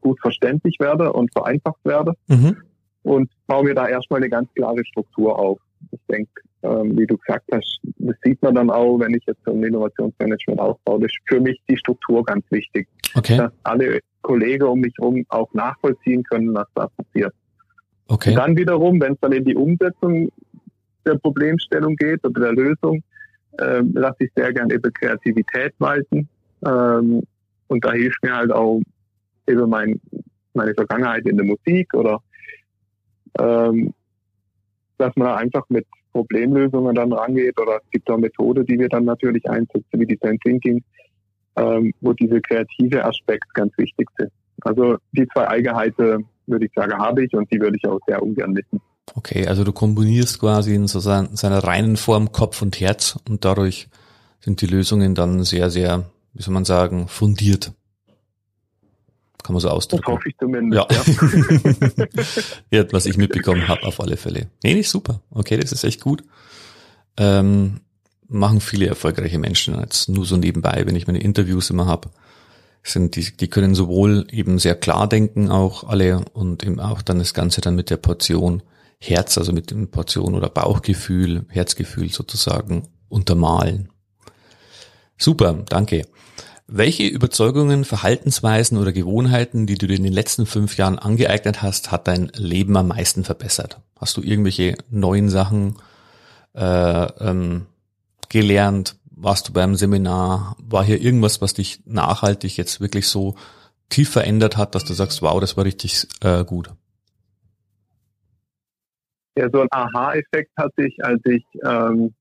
gut 0.00 0.20
verständlich 0.20 0.78
werden 0.80 1.08
und 1.08 1.32
vereinfacht 1.32 1.84
werden. 1.84 2.14
Mhm. 2.28 2.56
Und 3.02 3.30
baue 3.46 3.64
mir 3.64 3.74
da 3.74 3.88
erstmal 3.88 4.20
eine 4.20 4.28
ganz 4.28 4.48
klare 4.54 4.84
Struktur 4.84 5.38
auf. 5.38 5.58
Ich 5.90 6.00
denke, 6.10 6.30
ähm, 6.62 6.98
wie 6.98 7.06
du 7.06 7.16
gesagt 7.16 7.46
hast, 7.52 7.80
das 7.98 8.16
sieht 8.22 8.40
man 8.42 8.54
dann 8.54 8.70
auch, 8.70 8.98
wenn 8.98 9.14
ich 9.14 9.24
jetzt 9.26 9.40
so 9.44 9.52
ein 9.52 9.62
Innovationsmanagement 9.62 10.60
aufbaue, 10.60 11.00
das 11.00 11.10
ist 11.10 11.18
für 11.26 11.40
mich 11.40 11.58
die 11.68 11.76
Struktur 11.78 12.22
ganz 12.24 12.44
wichtig. 12.50 12.86
Okay. 13.14 13.38
Dass 13.38 13.52
alle 13.62 14.00
Kollegen 14.22 14.64
um 14.64 14.80
mich 14.80 14.94
herum 14.98 15.24
auch 15.30 15.52
nachvollziehen 15.54 16.22
können, 16.24 16.54
was 16.54 16.66
da 16.74 16.88
passiert. 16.88 17.32
Okay. 18.08 18.30
Und 18.30 18.36
dann 18.36 18.56
wiederum, 18.56 19.00
wenn 19.00 19.14
es 19.14 19.20
dann 19.20 19.32
in 19.32 19.44
die 19.44 19.56
Umsetzung 19.56 20.30
der 21.06 21.14
Problemstellung 21.14 21.96
geht 21.96 22.24
oder 22.24 22.40
der 22.40 22.52
Lösung, 22.52 23.02
ähm, 23.58 23.92
lasse 23.94 24.24
ich 24.24 24.30
sehr 24.34 24.52
gern 24.52 24.70
über 24.70 24.90
Kreativität 24.90 25.72
walten. 25.78 26.28
Ähm, 26.66 27.22
und 27.68 27.84
da 27.84 27.92
hilft 27.92 28.22
mir 28.22 28.36
halt 28.36 28.52
auch 28.52 28.80
über 29.46 29.66
mein, 29.66 30.00
meine 30.54 30.74
Vergangenheit 30.74 31.26
in 31.26 31.36
der 31.36 31.46
Musik 31.46 31.92
oder 31.94 32.20
ähm, 33.38 33.92
dass 34.98 35.14
man 35.16 35.28
einfach 35.28 35.64
mit 35.68 35.86
Problemlösungen 36.12 36.94
dann 36.94 37.12
rangeht 37.12 37.58
oder 37.60 37.76
es 37.76 37.90
gibt 37.90 38.10
auch 38.10 38.18
Methode, 38.18 38.64
die 38.64 38.78
wir 38.78 38.88
dann 38.88 39.04
natürlich 39.04 39.48
einsetzen, 39.48 39.84
wie 39.92 40.06
Design 40.06 40.38
Thinking, 40.40 40.82
ähm, 41.56 41.92
wo 42.00 42.12
diese 42.12 42.40
kreative 42.40 43.04
Aspekt 43.04 43.52
ganz 43.54 43.76
wichtig 43.78 44.08
sind. 44.18 44.30
Also 44.62 44.96
die 45.12 45.26
zwei 45.28 45.48
Eigenheiten, 45.48 46.26
würde 46.46 46.66
ich 46.66 46.72
sagen, 46.74 46.92
habe 46.98 47.24
ich 47.24 47.32
und 47.34 47.50
die 47.52 47.60
würde 47.60 47.76
ich 47.76 47.88
auch 47.88 48.00
sehr 48.06 48.22
ungern 48.22 48.52
missen. 48.52 48.80
Okay, 49.14 49.46
also 49.46 49.64
du 49.64 49.72
kombinierst 49.72 50.40
quasi 50.40 50.74
in 50.74 50.86
so 50.86 51.00
sein, 51.00 51.30
seiner 51.32 51.64
reinen 51.64 51.96
Form 51.96 52.32
Kopf 52.32 52.62
und 52.62 52.78
Herz 52.80 53.18
und 53.28 53.44
dadurch 53.44 53.88
sind 54.40 54.60
die 54.60 54.66
Lösungen 54.66 55.14
dann 55.14 55.42
sehr, 55.42 55.70
sehr, 55.70 56.10
wie 56.32 56.42
soll 56.42 56.54
man 56.54 56.64
sagen, 56.64 57.08
fundiert. 57.08 57.72
Kann 59.42 59.54
man 59.54 59.60
so 59.60 59.68
ausdrücken. 59.68 60.04
Das 60.06 60.14
hoffe 60.14 60.28
ich 60.28 60.36
zumindest. 60.38 60.86
Ja, 60.90 62.78
ja. 62.78 62.84
was 62.92 63.06
ich 63.06 63.16
mitbekommen 63.16 63.68
habe, 63.68 63.82
auf 63.84 64.00
alle 64.00 64.16
Fälle. 64.16 64.48
Nee, 64.62 64.74
nicht 64.74 64.88
super. 64.88 65.22
Okay, 65.30 65.56
das 65.56 65.72
ist 65.72 65.84
echt 65.84 66.00
gut. 66.00 66.22
Ähm, 67.16 67.80
machen 68.28 68.60
viele 68.60 68.86
erfolgreiche 68.86 69.38
Menschen 69.38 69.78
jetzt 69.80 70.08
nur 70.08 70.24
so 70.24 70.36
nebenbei, 70.36 70.82
wenn 70.86 70.96
ich 70.96 71.06
meine 71.06 71.20
Interviews 71.20 71.70
immer 71.70 71.86
habe. 71.86 72.10
Sind 72.82 73.16
die, 73.16 73.36
die 73.36 73.48
können 73.48 73.74
sowohl 73.74 74.26
eben 74.30 74.58
sehr 74.58 74.74
klar 74.74 75.08
denken, 75.08 75.50
auch 75.50 75.84
alle, 75.84 76.24
und 76.32 76.64
eben 76.64 76.80
auch 76.80 77.02
dann 77.02 77.18
das 77.18 77.34
Ganze 77.34 77.60
dann 77.60 77.74
mit 77.74 77.90
der 77.90 77.98
Portion 77.98 78.62
Herz, 78.98 79.38
also 79.38 79.52
mit 79.52 79.70
dem 79.70 79.90
Portion 79.90 80.34
oder 80.34 80.48
Bauchgefühl, 80.48 81.46
Herzgefühl 81.48 82.10
sozusagen 82.10 82.88
untermalen. 83.08 83.90
Super, 85.18 85.64
danke. 85.68 86.06
Welche 86.72 87.08
Überzeugungen, 87.08 87.84
Verhaltensweisen 87.84 88.78
oder 88.78 88.92
Gewohnheiten, 88.92 89.66
die 89.66 89.74
du 89.74 89.88
dir 89.88 89.96
in 89.96 90.04
den 90.04 90.12
letzten 90.12 90.46
fünf 90.46 90.76
Jahren 90.76 91.00
angeeignet 91.00 91.62
hast, 91.62 91.90
hat 91.90 92.06
dein 92.06 92.30
Leben 92.36 92.76
am 92.76 92.86
meisten 92.88 93.24
verbessert? 93.24 93.80
Hast 93.98 94.16
du 94.16 94.22
irgendwelche 94.22 94.76
neuen 94.88 95.28
Sachen 95.30 95.78
äh, 96.54 97.06
ähm, 97.28 97.66
gelernt? 98.28 98.94
Warst 99.10 99.48
du 99.48 99.52
beim 99.52 99.74
Seminar? 99.74 100.54
War 100.62 100.84
hier 100.84 101.00
irgendwas, 101.00 101.42
was 101.42 101.54
dich 101.54 101.82
nachhaltig 101.86 102.56
jetzt 102.56 102.80
wirklich 102.80 103.08
so 103.08 103.34
tief 103.88 104.10
verändert 104.10 104.56
hat, 104.56 104.76
dass 104.76 104.84
du 104.84 104.94
sagst, 104.94 105.22
wow, 105.22 105.40
das 105.40 105.56
war 105.56 105.64
richtig 105.64 106.06
äh, 106.20 106.44
gut? 106.44 106.70
Ja, 109.36 109.48
so 109.52 109.62
ein 109.62 109.68
Aha-Effekt 109.72 110.52
hatte 110.56 110.86
ich, 110.86 111.04
als 111.04 111.20
ich 111.24 111.44
ähm, 111.64 112.14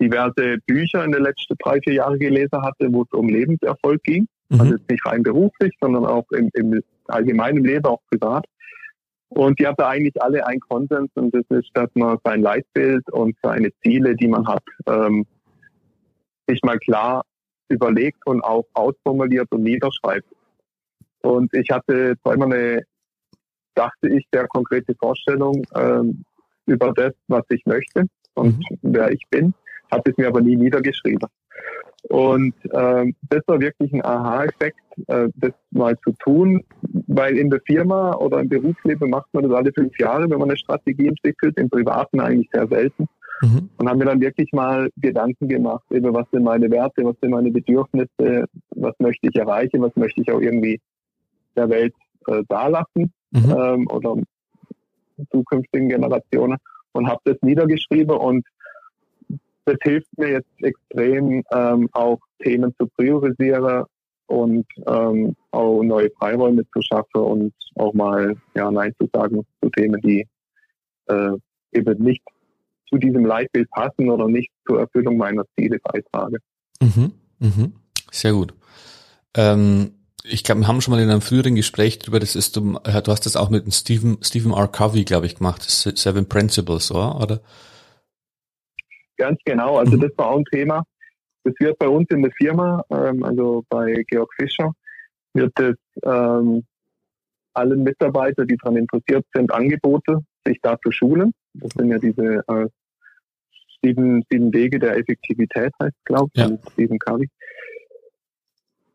diverse 0.00 0.58
Bücher 0.66 1.04
in 1.04 1.12
den 1.12 1.22
letzten 1.22 1.54
drei, 1.58 1.80
vier 1.80 1.94
Jahren 1.94 2.18
gelesen 2.18 2.62
hatte, 2.62 2.92
wo 2.92 3.02
es 3.02 3.12
um 3.12 3.28
Lebenserfolg 3.28 4.02
ging. 4.02 4.26
Mhm. 4.48 4.60
Also 4.60 4.72
jetzt 4.74 4.90
nicht 4.90 5.06
rein 5.06 5.22
beruflich, 5.22 5.74
sondern 5.80 6.06
auch 6.06 6.30
im, 6.32 6.50
im 6.54 6.82
allgemeinen 7.08 7.64
Leben, 7.64 7.86
auch 7.86 8.00
privat. 8.10 8.44
Und 9.28 9.58
die 9.58 9.66
hatten 9.66 9.82
eigentlich 9.82 10.20
alle 10.22 10.46
einen 10.46 10.60
Konsens 10.60 11.10
und 11.14 11.34
das 11.34 11.44
ist, 11.48 11.70
dass 11.74 11.90
man 11.94 12.18
sein 12.24 12.42
Leitbild 12.42 13.10
und 13.10 13.36
seine 13.42 13.70
Ziele, 13.82 14.14
die 14.14 14.28
man 14.28 14.46
hat, 14.46 14.62
ähm, 14.86 15.26
sich 16.46 16.62
mal 16.62 16.78
klar 16.78 17.24
überlegt 17.68 18.24
und 18.26 18.42
auch 18.42 18.64
ausformuliert 18.74 19.50
und 19.50 19.64
niederschreibt. 19.64 20.28
Und 21.22 21.52
ich 21.54 21.68
hatte 21.70 22.14
zweimal 22.22 22.52
eine, 22.52 22.82
dachte 23.74 24.08
ich, 24.08 24.24
sehr 24.32 24.46
konkrete 24.46 24.94
Vorstellung 24.94 25.66
ähm, 25.74 26.24
über 26.66 26.92
das, 26.92 27.12
was 27.26 27.42
ich 27.48 27.66
möchte 27.66 28.04
und 28.34 28.58
mhm. 28.58 28.78
wer 28.82 29.10
ich 29.10 29.22
bin 29.28 29.52
habe 29.90 30.10
es 30.10 30.16
mir 30.16 30.28
aber 30.28 30.40
nie 30.40 30.56
niedergeschrieben. 30.56 31.28
Und 32.08 32.54
ähm, 32.72 33.16
das 33.28 33.42
war 33.46 33.60
wirklich 33.60 33.92
ein 33.92 34.04
Aha-Effekt, 34.04 34.78
äh, 35.08 35.28
das 35.34 35.52
mal 35.70 35.98
zu 36.04 36.12
tun, 36.12 36.62
weil 37.08 37.36
in 37.36 37.50
der 37.50 37.60
Firma 37.66 38.14
oder 38.14 38.40
im 38.40 38.48
Berufsleben 38.48 39.10
macht 39.10 39.32
man 39.32 39.44
das 39.44 39.52
alle 39.52 39.72
fünf 39.72 39.98
Jahre, 39.98 40.30
wenn 40.30 40.38
man 40.38 40.50
eine 40.50 40.58
Strategie 40.58 41.08
entwickelt, 41.08 41.58
im 41.58 41.68
Privaten 41.68 42.20
eigentlich 42.20 42.48
sehr 42.52 42.68
selten. 42.68 43.06
Mhm. 43.42 43.70
Und 43.76 43.88
haben 43.88 43.98
mir 43.98 44.06
dann 44.06 44.20
wirklich 44.20 44.50
mal 44.52 44.88
Gedanken 44.96 45.48
gemacht 45.48 45.84
über 45.90 46.14
was 46.14 46.26
sind 46.30 46.44
meine 46.44 46.70
Werte, 46.70 47.04
was 47.04 47.16
sind 47.20 47.32
meine 47.32 47.50
Bedürfnisse, 47.50 48.46
was 48.70 48.94
möchte 48.98 49.28
ich 49.28 49.36
erreichen, 49.36 49.82
was 49.82 49.94
möchte 49.96 50.22
ich 50.22 50.30
auch 50.30 50.40
irgendwie 50.40 50.80
der 51.56 51.68
Welt 51.68 51.94
äh, 52.28 52.42
dalassen 52.48 53.12
mhm. 53.32 53.54
ähm, 53.58 53.88
oder 53.90 54.16
zukünftigen 55.30 55.88
Generationen 55.88 56.58
und 56.92 57.08
habe 57.08 57.20
das 57.24 57.36
niedergeschrieben 57.42 58.16
und 58.16 58.46
das 59.66 59.76
hilft 59.82 60.08
mir 60.16 60.30
jetzt 60.30 60.62
extrem, 60.62 61.42
ähm, 61.52 61.88
auch 61.92 62.20
Themen 62.42 62.74
zu 62.78 62.86
priorisieren 62.96 63.84
und 64.26 64.66
ähm, 64.86 65.36
auch 65.50 65.82
neue 65.82 66.10
Freiräume 66.18 66.64
zu 66.72 66.80
schaffen 66.82 67.20
und 67.20 67.52
auch 67.74 67.92
mal 67.92 68.34
ja 68.54 68.70
Nein 68.70 68.94
zu 69.00 69.08
sagen 69.12 69.44
zu 69.62 69.70
Themen, 69.70 70.00
die 70.00 70.26
äh, 71.06 71.32
eben 71.72 72.02
nicht 72.02 72.22
zu 72.88 72.96
diesem 72.96 73.26
Leitbild 73.26 73.68
passen 73.70 74.08
oder 74.08 74.28
nicht 74.28 74.50
zur 74.66 74.80
Erfüllung 74.80 75.16
meiner 75.16 75.44
Ziele 75.56 75.78
beitragen. 75.82 76.38
Mhm, 76.80 77.12
mhm. 77.40 77.72
Sehr 78.12 78.32
gut. 78.32 78.54
Ähm, 79.34 79.92
ich 80.22 80.44
glaube, 80.44 80.60
wir 80.60 80.68
haben 80.68 80.80
schon 80.80 80.92
mal 80.92 81.02
in 81.02 81.10
einem 81.10 81.20
früheren 81.20 81.54
Gespräch 81.54 81.98
darüber, 81.98 82.20
das 82.20 82.36
ist, 82.36 82.56
du, 82.56 82.78
äh, 82.84 83.02
du 83.02 83.10
hast 83.10 83.26
das 83.26 83.36
auch 83.36 83.50
mit 83.50 83.72
Stephen, 83.74 84.18
Stephen 84.22 84.52
R. 84.52 84.68
Covey, 84.68 85.04
glaube 85.04 85.26
ich, 85.26 85.36
gemacht, 85.36 85.62
Seven 85.62 86.28
Principles, 86.28 86.90
oder? 86.90 87.20
oder? 87.20 87.40
Ganz 89.16 89.38
genau, 89.44 89.76
also 89.76 89.96
mhm. 89.96 90.00
das 90.00 90.12
war 90.16 90.30
auch 90.30 90.38
ein 90.38 90.44
Thema. 90.44 90.84
Das 91.44 91.54
wird 91.58 91.78
bei 91.78 91.88
uns 91.88 92.08
in 92.10 92.22
der 92.22 92.32
Firma, 92.32 92.82
ähm, 92.90 93.22
also 93.22 93.64
bei 93.68 94.04
Georg 94.08 94.32
Fischer, 94.34 94.72
wird 95.32 95.58
es 95.60 95.76
ähm, 96.02 96.64
allen 97.54 97.82
Mitarbeitern, 97.82 98.46
die 98.46 98.56
daran 98.56 98.76
interessiert 98.76 99.24
sind, 99.34 99.52
Angebote, 99.52 100.20
sich 100.44 100.58
da 100.62 100.78
zu 100.80 100.90
schulen. 100.90 101.32
Das 101.54 101.70
sind 101.76 101.90
ja 101.90 101.98
diese 101.98 102.42
äh, 102.48 102.66
sieben, 103.82 104.24
sieben 104.30 104.52
Wege 104.52 104.78
der 104.78 104.96
Effektivität, 104.96 105.72
heißt 105.80 105.96
glaube 106.04 106.30
ich, 106.34 106.42
ja. 106.42 106.58
Stephen 106.72 106.98
Covey. 106.98 107.28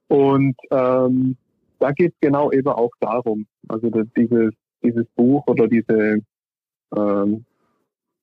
Und 0.07 0.55
ähm, 0.71 1.37
da 1.79 1.91
geht 1.91 2.13
es 2.13 2.19
genau 2.19 2.51
eben 2.51 2.67
auch 2.67 2.91
darum, 2.99 3.47
also 3.67 3.89
dieses, 3.89 4.51
dieses 4.83 5.05
Buch 5.15 5.47
oder 5.47 5.67
diese, 5.67 6.17
ähm, 6.95 7.45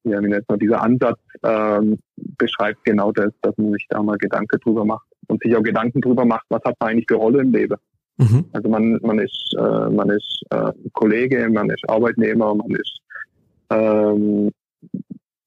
ja, 0.04 0.22
wie 0.22 0.28
nennt 0.28 0.48
man, 0.48 0.58
dieser 0.58 0.82
Ansatz 0.82 1.18
ähm, 1.42 1.98
beschreibt 2.16 2.84
genau 2.84 3.12
das, 3.12 3.32
dass 3.42 3.56
man 3.56 3.72
sich 3.72 3.86
da 3.88 4.02
mal 4.02 4.16
Gedanken 4.18 4.58
drüber 4.60 4.84
macht 4.84 5.06
und 5.28 5.42
sich 5.42 5.56
auch 5.56 5.62
Gedanken 5.62 6.00
drüber 6.00 6.24
macht, 6.24 6.46
was 6.48 6.62
hat 6.64 6.76
man 6.80 6.90
eigentlich 6.90 7.06
für 7.08 7.16
Rolle 7.16 7.42
im 7.42 7.52
Leben. 7.52 7.76
Mhm. 8.18 8.46
Also 8.52 8.68
man, 8.68 8.98
man 9.02 9.18
ist, 9.18 9.54
äh, 9.56 9.90
man 9.90 10.10
ist 10.10 10.42
äh, 10.50 10.72
Kollege, 10.92 11.48
man 11.48 11.70
ist 11.70 11.88
Arbeitnehmer, 11.88 12.54
man 12.54 12.70
ist, 12.70 12.98
ähm, 13.70 14.50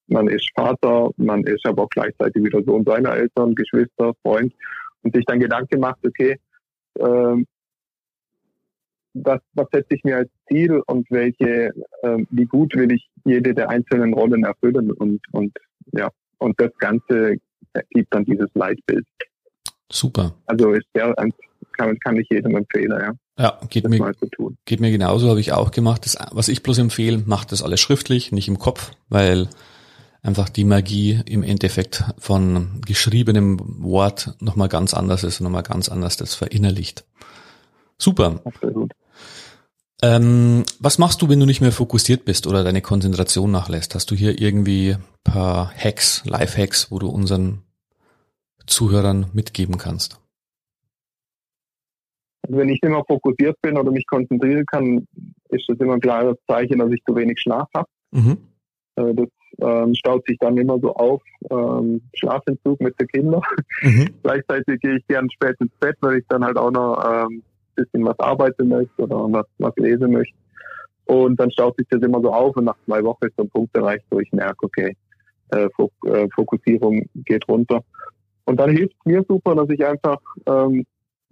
man 0.08 0.27
ist 0.27 0.50
Vater, 0.55 1.10
man 1.17 1.43
ist 1.43 1.65
aber 1.65 1.84
auch 1.84 1.89
gleichzeitig 1.89 2.43
wieder 2.43 2.63
Sohn 2.63 2.84
seiner 2.86 3.13
Eltern, 3.15 3.55
Geschwister, 3.55 4.13
Freund 4.22 4.53
und 5.03 5.15
sich 5.15 5.25
dann 5.25 5.39
Gedanken 5.39 5.79
macht, 5.79 6.05
okay, 6.05 6.38
ähm, 7.00 7.46
was, 9.13 9.39
was 9.53 9.68
setze 9.72 9.96
ich 9.96 10.03
mir 10.03 10.18
als 10.18 10.30
Ziel 10.48 10.82
und 10.88 11.10
welche, 11.12 11.74
ähm, 12.03 12.27
wie 12.32 12.46
gut 12.46 12.75
will 12.75 12.91
ich 12.91 13.10
jede 13.25 13.53
der 13.53 13.70
einzelnen 13.70 14.13
Rollen 14.13 14.44
erfüllen 14.44 14.91
und, 14.91 15.22
und 15.32 15.58
ja, 15.94 16.10
und 16.38 16.60
das 16.60 16.72
Ganze 16.77 17.38
gibt 17.89 18.13
dann 18.13 18.25
dieses 18.25 18.50
Leitbild. 18.53 19.06
Super. 19.91 20.34
Also 20.46 20.72
ist 20.72 20.88
der, 20.96 21.13
kann, 21.77 22.00
kann 22.00 22.18
ich 22.18 22.27
jedem 22.30 22.56
empfehlen, 22.56 23.00
ja. 23.00 23.13
Ja, 23.38 23.60
geht 23.70 23.88
mir, 23.88 24.13
geht 24.65 24.80
mir 24.82 24.91
genauso, 24.91 25.30
habe 25.30 25.39
ich 25.39 25.51
auch 25.51 25.72
gemacht. 25.72 26.06
Das, 26.06 26.18
was 26.32 26.48
ich 26.48 26.63
bloß 26.63 26.77
empfehle, 26.80 27.24
macht 27.25 27.51
das 27.51 27.63
alles 27.63 27.80
schriftlich, 27.80 28.32
nicht 28.32 28.48
im 28.48 28.60
Kopf, 28.60 28.91
weil 29.10 29.48
einfach 30.22 30.50
die 30.50 30.65
Magie 30.65 31.20
im 31.25 31.41
Endeffekt 31.41 32.03
von 32.20 32.82
geschriebenem 32.86 33.60
Wort 33.82 34.36
nochmal 34.39 34.70
ganz 34.70 34.94
anders 34.94 35.24
ist 35.24 35.39
und 35.39 35.46
nochmal 35.46 35.63
ganz 35.63 35.89
anders 35.89 36.18
das 36.18 36.36
verinnerlicht. 36.36 37.06
Super. 37.98 38.41
Absolut. 38.46 38.91
Ähm, 40.03 40.63
was 40.79 40.98
machst 40.98 41.22
du, 41.22 41.29
wenn 41.29 41.39
du 41.39 41.46
nicht 41.46 41.62
mehr 41.62 41.72
fokussiert 41.72 42.25
bist 42.25 42.48
oder 42.48 42.63
deine 42.63 42.81
Konzentration 42.81 43.51
nachlässt? 43.51 43.93
Hast 43.93 44.10
du 44.10 44.15
hier 44.15 44.41
irgendwie 44.41 44.96
paar 45.24 45.72
Hacks, 45.75 46.24
Life-Hacks, 46.25 46.91
wo 46.91 46.98
du 46.98 47.08
unseren 47.08 47.62
Zuhörern 48.65 49.27
mitgeben 49.34 49.77
kannst? 49.77 50.20
Also 52.43 52.58
wenn 52.58 52.70
ich 52.70 52.81
immer 52.81 53.03
fokussiert 53.08 53.62
bin 53.62 53.77
oder 53.77 53.91
mich 53.91 54.08
konzentrieren 54.08 54.65
kann, 54.65 55.05
ist 55.50 55.65
das 55.67 55.77
immer 55.77 55.93
ein 55.93 56.01
klares 56.01 56.38
Zeichen, 56.48 56.79
dass 56.79 56.91
ich 56.91 57.03
zu 57.08 57.15
wenig 57.15 57.39
Schlaf 57.39 57.67
habe. 57.75 57.88
Mhm. 58.12 58.38
Äh, 58.96 59.13
das 59.13 59.27
ähm, 59.60 59.93
staut 59.93 60.25
sich 60.25 60.38
dann 60.39 60.58
immer 60.58 60.79
so 60.79 60.96
auf, 60.96 61.22
ähm, 61.51 62.01
Schlafentzug 62.15 62.81
mit 62.81 63.00
den 63.00 63.08
Kindern. 63.08 63.41
Mhm. 63.84 64.10
Gleichzeitig 64.24 64.79
gehe 64.81 64.98
ich 64.98 65.08
gern 65.08 65.29
spät 65.29 65.55
ins 65.60 65.75
Bett, 65.79 65.98
weil 66.01 66.17
ich 66.17 66.25
dann 66.29 66.43
halt 66.43 66.58
auch 66.58 66.72
noch 66.72 67.03
ähm, 67.05 67.43
bisschen 67.75 68.06
was 68.06 68.20
arbeiten 68.20 68.68
möchte 68.68 69.01
oder 69.01 69.32
was, 69.32 69.46
was 69.58 69.74
lesen 69.78 70.12
möchte. 70.12 70.36
Und 71.06 71.40
dann 71.40 71.51
staut 71.51 71.75
sich 71.78 71.88
das 71.90 72.01
immer 72.01 72.22
so 72.22 72.32
auf 72.32 72.56
und 72.56 72.66
nach 72.66 72.78
zwei 72.86 73.04
Wochen 73.04 73.25
ist 73.25 73.36
so 73.36 73.44
ein 73.44 73.50
Punkt 73.50 73.75
erreicht, 73.75 74.06
wo 74.10 74.20
ich 74.20 74.32
merke, 74.32 74.66
okay, 74.66 74.96
äh, 75.50 75.68
äh 76.08 76.28
Fokussierung 76.34 77.06
geht 77.25 77.48
runter. 77.48 77.84
Und 78.46 78.60
dann 78.60 78.72
hilft 78.72 78.96
es 79.00 79.06
mir 79.06 79.25
super, 79.28 79.56
dass 79.56 79.70
ich 79.70 79.86
einfach 79.86 80.20
ähm, 80.46 80.86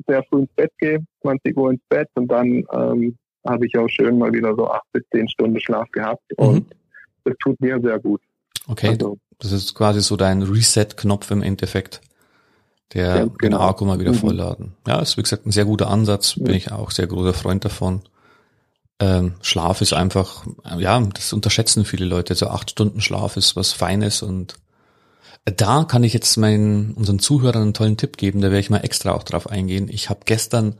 sehr 0.08 0.24
früh 0.24 0.41
ins 0.41 0.51
Bett 0.55 0.72
gehe, 0.79 1.00
20 1.22 1.58
Uhr 1.58 1.72
ins 1.72 1.81
Bett 1.89 2.08
und 2.15 2.27
dann 2.27 2.63
ähm, 2.72 3.17
habe 3.48 3.65
ich 3.65 3.77
auch 3.77 3.88
schön 3.88 4.17
mal 4.17 4.31
wieder 4.34 4.55
so 4.55 4.69
acht 4.69 4.86
bis 4.91 5.03
zehn 5.12 5.27
Stunden 5.29 5.60
Schlaf 5.60 5.89
gehabt 5.91 6.24
mhm. 6.38 6.46
und 6.46 6.75
das 7.24 7.36
tut 7.39 7.60
mir 7.62 7.79
sehr 7.81 8.00
gut. 8.00 8.22
Okay, 8.67 8.89
also, 8.89 9.17
das 9.39 9.51
ist 9.51 9.74
quasi 9.75 10.01
so 10.01 10.15
dein 10.15 10.43
Reset-Knopf 10.43 11.31
im 11.31 11.41
Endeffekt, 11.41 12.01
der 12.93 13.05
ja, 13.05 13.25
genau. 13.25 13.36
den 13.41 13.53
Akku 13.55 13.86
mal 13.86 14.00
wieder 14.00 14.13
mhm. 14.13 14.17
vollladen. 14.17 14.75
Ja, 14.88 15.00
ist 15.00 15.17
wie 15.17 15.24
gesagt 15.24 15.46
ein 15.46 15.51
sehr 15.51 15.65
guter 15.65 15.89
Ansatz, 15.89 16.36
bin 16.36 16.48
ja. 16.48 16.53
ich 16.53 16.72
auch 16.72 16.91
sehr 16.91 17.08
großer 17.08 17.34
Freund 17.34 17.65
davon. 17.65 18.01
Ähm, 19.00 19.36
Schlaf 19.41 19.81
ist 19.81 19.93
einfach, 19.93 20.46
ja, 20.77 21.00
das 21.00 21.31
unterschätzen 21.31 21.86
viele 21.86 22.05
Leute. 22.05 22.36
So 22.36 22.48
acht 22.48 22.72
Stunden 22.72 23.00
Schlaf 23.00 23.38
ist 23.38 23.55
was 23.55 23.72
Feines 23.72 24.22
und 24.22 24.55
da 25.46 25.84
kann 25.86 26.03
ich 26.03 26.13
jetzt 26.13 26.36
meinen 26.38 26.93
unseren 26.93 27.19
Zuhörern 27.19 27.62
einen 27.62 27.74
tollen 27.74 27.98
Tipp 27.98 28.17
geben. 28.17 28.41
Da 28.41 28.48
werde 28.48 28.60
ich 28.60 28.69
mal 28.69 28.79
extra 28.79 29.13
auch 29.13 29.24
drauf 29.24 29.50
eingehen. 29.50 29.88
Ich 29.89 30.10
habe 30.10 30.22
gestern 30.25 30.75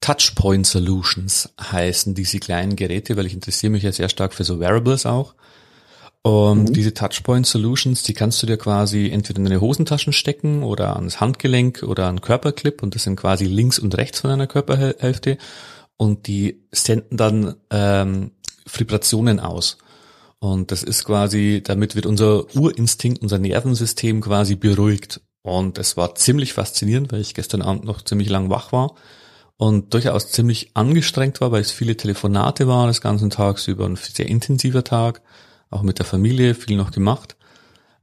Touchpoint 0.00 0.66
Solutions 0.66 1.50
heißen 1.60 2.14
diese 2.14 2.38
kleinen 2.38 2.76
Geräte, 2.76 3.16
weil 3.16 3.26
ich 3.26 3.34
interessiere 3.34 3.70
mich 3.70 3.82
ja 3.82 3.92
sehr 3.92 4.08
stark 4.08 4.34
für 4.34 4.44
so 4.44 4.60
Wearables 4.60 5.06
auch. 5.06 5.34
Und 6.26 6.70
mhm. 6.70 6.72
diese 6.72 6.92
Touchpoint 6.92 7.46
Solutions, 7.46 8.02
die 8.02 8.12
kannst 8.12 8.42
du 8.42 8.48
dir 8.48 8.56
quasi 8.56 9.10
entweder 9.10 9.38
in 9.38 9.44
deine 9.44 9.60
Hosentaschen 9.60 10.12
stecken 10.12 10.64
oder 10.64 10.96
ans 10.96 11.20
Handgelenk 11.20 11.84
oder 11.84 12.08
an 12.08 12.20
Körperclip 12.20 12.82
und 12.82 12.96
das 12.96 13.04
sind 13.04 13.14
quasi 13.14 13.44
links 13.44 13.78
und 13.78 13.96
rechts 13.96 14.22
von 14.22 14.30
deiner 14.30 14.48
Körperhälfte 14.48 15.38
und 15.96 16.26
die 16.26 16.64
senden 16.72 17.16
dann 17.16 17.54
ähm, 17.70 18.32
Vibrationen 18.68 19.38
aus. 19.38 19.78
Und 20.40 20.72
das 20.72 20.82
ist 20.82 21.04
quasi, 21.04 21.62
damit 21.64 21.94
wird 21.94 22.06
unser 22.06 22.52
Urinstinkt, 22.56 23.22
unser 23.22 23.38
Nervensystem 23.38 24.20
quasi 24.20 24.56
beruhigt. 24.56 25.20
Und 25.42 25.78
es 25.78 25.96
war 25.96 26.16
ziemlich 26.16 26.54
faszinierend, 26.54 27.12
weil 27.12 27.20
ich 27.20 27.34
gestern 27.34 27.62
Abend 27.62 27.84
noch 27.84 28.02
ziemlich 28.02 28.30
lang 28.30 28.50
wach 28.50 28.72
war 28.72 28.96
und 29.58 29.94
durchaus 29.94 30.32
ziemlich 30.32 30.72
angestrengt 30.74 31.40
war, 31.40 31.52
weil 31.52 31.60
es 31.60 31.70
viele 31.70 31.96
Telefonate 31.96 32.66
waren 32.66 32.88
des 32.88 33.00
ganzen 33.00 33.30
Tags 33.30 33.68
über, 33.68 33.86
ein 33.86 33.94
sehr 33.94 34.28
intensiver 34.28 34.82
Tag 34.82 35.22
auch 35.70 35.82
mit 35.82 35.98
der 35.98 36.06
Familie 36.06 36.54
viel 36.54 36.76
noch 36.76 36.90
gemacht. 36.90 37.36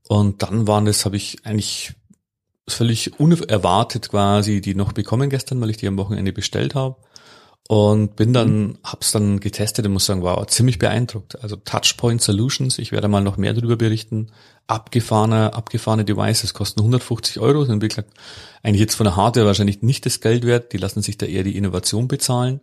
Und 0.08 0.44
dann 0.44 0.68
waren 0.68 0.86
das, 0.86 1.06
habe 1.06 1.18
ich 1.18 1.46
eigentlich 1.46 1.94
völlig 2.68 3.20
unerwartet 3.20 4.10
quasi 4.10 4.62
die 4.62 4.76
noch 4.76 4.94
bekommen 4.94 5.30
gestern, 5.30 5.60
weil 5.62 5.70
ich 5.70 5.78
die 5.78 5.88
am 5.88 5.98
Wochenende 5.98 6.34
bestellt 6.34 6.76
habe. 6.76 6.98
Und 7.70 8.18
bin 8.18 8.34
dann, 8.34 8.62
mhm. 8.62 8.78
hab's 8.84 9.14
dann 9.14 9.40
getestet 9.40 9.86
und 9.86 9.94
muss 9.94 10.06
sagen, 10.06 10.22
wow, 10.22 10.46
ziemlich 10.46 10.80
beeindruckt. 10.80 11.42
Also 11.42 11.56
Touchpoint 11.56 12.22
Solutions, 12.22 12.78
ich 12.78 12.92
werde 12.92 13.08
mal 13.08 13.22
noch 13.22 13.38
mehr 13.38 13.54
darüber 13.54 13.78
berichten. 13.78 14.32
Abgefahrene, 14.68 15.54
abgefahrene 15.54 16.04
Devices 16.04 16.54
kosten 16.54 16.82
150 16.82 17.40
Euro, 17.40 17.64
sind 17.64 17.82
wie 17.82 17.88
gesagt 17.88 18.12
eigentlich 18.64 18.82
jetzt 18.82 18.96
von 18.96 19.06
der 19.06 19.16
Hardware 19.16 19.46
wahrscheinlich 19.46 19.82
nicht 19.82 20.06
das 20.06 20.20
Geld 20.20 20.46
wert. 20.46 20.74
Die 20.74 20.78
lassen 20.78 21.02
sich 21.02 21.18
da 21.18 21.26
eher 21.26 21.44
die 21.44 21.56
Innovation 21.56 22.10
bezahlen 22.10 22.60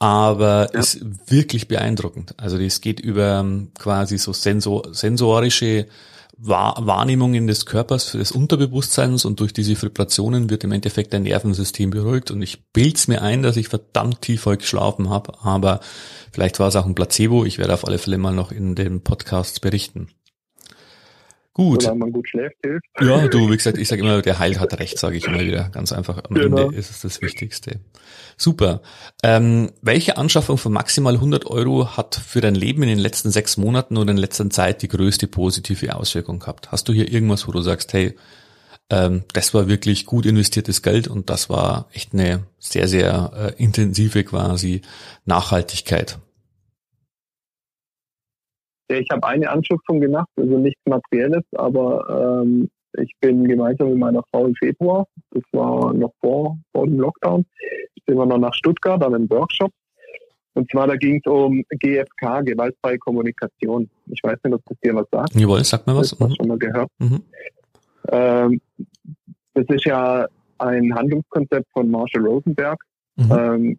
aber 0.00 0.70
ja. 0.72 0.80
ist 0.80 1.00
wirklich 1.30 1.68
beeindruckend. 1.68 2.34
Also 2.38 2.58
das 2.58 2.80
geht 2.80 2.98
über 2.98 3.38
ähm, 3.38 3.70
quasi 3.78 4.18
so 4.18 4.32
sensor, 4.32 4.88
sensorische 4.92 5.86
Wahrnehmungen 6.42 7.46
des 7.46 7.66
Körpers, 7.66 8.12
des 8.12 8.32
Unterbewusstseins 8.32 9.26
und 9.26 9.40
durch 9.40 9.52
diese 9.52 9.80
Vibrationen 9.80 10.48
wird 10.48 10.64
im 10.64 10.72
Endeffekt 10.72 11.12
dein 11.12 11.24
Nervensystem 11.24 11.90
beruhigt 11.90 12.30
und 12.30 12.40
ich 12.40 12.64
bild's 12.72 13.08
mir 13.08 13.20
ein, 13.20 13.42
dass 13.42 13.58
ich 13.58 13.68
verdammt 13.68 14.22
tief 14.22 14.46
heute 14.46 14.62
geschlafen 14.62 15.10
habe, 15.10 15.34
aber 15.42 15.80
vielleicht 16.32 16.58
war 16.58 16.68
es 16.68 16.76
auch 16.76 16.86
ein 16.86 16.94
Placebo. 16.94 17.44
Ich 17.44 17.58
werde 17.58 17.74
auf 17.74 17.86
alle 17.86 17.98
Fälle 17.98 18.16
mal 18.16 18.32
noch 18.32 18.52
in 18.52 18.74
den 18.74 19.02
Podcasts 19.02 19.60
berichten. 19.60 20.08
Gut. 21.52 21.82
Solange 21.82 21.98
man 21.98 22.12
gut 22.12 22.28
schläft, 22.28 22.56
hilft. 22.64 22.86
Ja, 23.00 23.26
du, 23.26 23.50
wie 23.50 23.56
gesagt, 23.56 23.76
ich 23.76 23.88
sage 23.88 24.02
immer, 24.02 24.22
der 24.22 24.38
Heil 24.38 24.60
hat 24.60 24.78
recht, 24.78 24.98
sage 24.98 25.16
ich 25.16 25.26
immer 25.26 25.40
wieder. 25.40 25.68
Ganz 25.70 25.92
einfach. 25.92 26.22
Am 26.28 26.34
genau. 26.34 26.66
Ende 26.66 26.76
ist 26.76 26.90
es 26.90 27.00
das 27.00 27.20
Wichtigste. 27.22 27.80
Super. 28.36 28.82
Ähm, 29.24 29.72
welche 29.82 30.16
Anschaffung 30.16 30.58
von 30.58 30.72
maximal 30.72 31.14
100 31.14 31.46
Euro 31.46 31.96
hat 31.96 32.14
für 32.14 32.40
dein 32.40 32.54
Leben 32.54 32.82
in 32.84 32.88
den 32.88 32.98
letzten 33.00 33.30
sechs 33.30 33.56
Monaten 33.56 33.96
oder 33.96 34.12
in 34.12 34.16
letzter 34.16 34.48
Zeit 34.48 34.82
die 34.82 34.88
größte 34.88 35.26
positive 35.26 35.96
Auswirkung 35.96 36.38
gehabt? 36.38 36.70
Hast 36.70 36.88
du 36.88 36.92
hier 36.92 37.10
irgendwas, 37.10 37.48
wo 37.48 37.52
du 37.52 37.62
sagst, 37.62 37.92
hey, 37.94 38.16
ähm, 38.88 39.24
das 39.32 39.52
war 39.52 39.66
wirklich 39.66 40.06
gut 40.06 40.26
investiertes 40.26 40.82
Geld 40.82 41.08
und 41.08 41.30
das 41.30 41.50
war 41.50 41.88
echt 41.92 42.14
eine 42.14 42.44
sehr, 42.60 42.86
sehr 42.86 43.54
äh, 43.58 43.62
intensive 43.62 44.22
quasi 44.22 44.82
Nachhaltigkeit? 45.24 46.18
Ja, 48.90 48.96
ich 48.96 49.08
habe 49.12 49.24
eine 49.26 49.48
Anschubung 49.48 50.00
gemacht, 50.00 50.28
also 50.36 50.58
nichts 50.58 50.80
Materielles, 50.84 51.44
aber 51.52 52.42
ähm, 52.42 52.68
ich 52.98 53.12
bin 53.20 53.44
gemeinsam 53.44 53.90
mit 53.90 53.98
meiner 53.98 54.22
Frau 54.30 54.46
im 54.46 54.54
Februar, 54.56 55.06
das 55.30 55.44
war 55.52 55.92
noch 55.94 56.12
vor, 56.20 56.58
vor 56.72 56.86
dem 56.86 56.98
Lockdown, 56.98 57.46
sind 58.04 58.18
wir 58.18 58.26
noch 58.26 58.38
nach 58.38 58.52
Stuttgart 58.54 59.00
an 59.04 59.14
einem 59.14 59.30
Workshop. 59.30 59.70
Und 60.54 60.68
zwar, 60.72 60.88
da 60.88 60.96
ging 60.96 61.22
es 61.24 61.30
um 61.30 61.62
GFK, 61.70 62.42
gewaltfreie 62.44 62.98
Kommunikation. 62.98 63.88
Ich 64.06 64.20
weiß 64.24 64.36
nicht, 64.42 64.54
ob 64.54 64.62
das 64.66 64.76
dir 64.82 64.96
was 64.96 65.06
sagt. 65.12 65.34
Jawohl, 65.36 65.62
sag 65.62 65.86
mir 65.86 65.94
was. 65.94 66.10
Das 66.10 66.18
du 66.18 66.34
schon 66.34 66.48
mal 66.48 66.58
gehört. 66.58 66.90
Mhm. 66.98 67.22
Ähm, 68.10 68.60
das 69.54 69.64
ist 69.68 69.84
ja 69.84 70.26
ein 70.58 70.92
Handlungskonzept 70.92 71.70
von 71.72 71.88
Marshall 71.88 72.26
Rosenberg, 72.26 72.82
mhm. 73.14 73.30
ähm, 73.30 73.78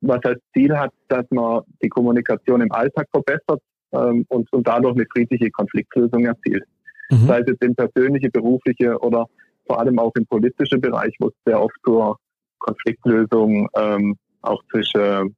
was 0.00 0.24
als 0.24 0.40
Ziel 0.52 0.76
hat, 0.76 0.92
dass 1.06 1.24
man 1.30 1.62
die 1.80 1.88
Kommunikation 1.88 2.60
im 2.60 2.72
Alltag 2.72 3.06
verbessert 3.12 3.62
ähm, 3.94 4.24
und, 4.28 4.52
und 4.52 4.66
dadurch 4.66 4.94
eine 4.94 5.06
friedliche 5.12 5.50
Konfliktlösung 5.50 6.24
erzielt. 6.24 6.64
Mhm. 7.10 7.26
Sei 7.26 7.40
es 7.40 7.46
jetzt 7.48 7.62
im 7.62 7.74
persönliche, 7.74 8.30
berufliche 8.30 8.98
oder 8.98 9.26
vor 9.66 9.78
allem 9.80 9.98
auch 9.98 10.12
im 10.16 10.26
politischen 10.26 10.80
Bereich, 10.80 11.14
wo 11.20 11.28
es 11.28 11.34
sehr 11.46 11.60
oft 11.60 11.76
zur 11.84 12.18
Konfliktlösung 12.58 13.68
ähm, 13.76 14.16
auch 14.42 14.62
zwischen 14.70 15.34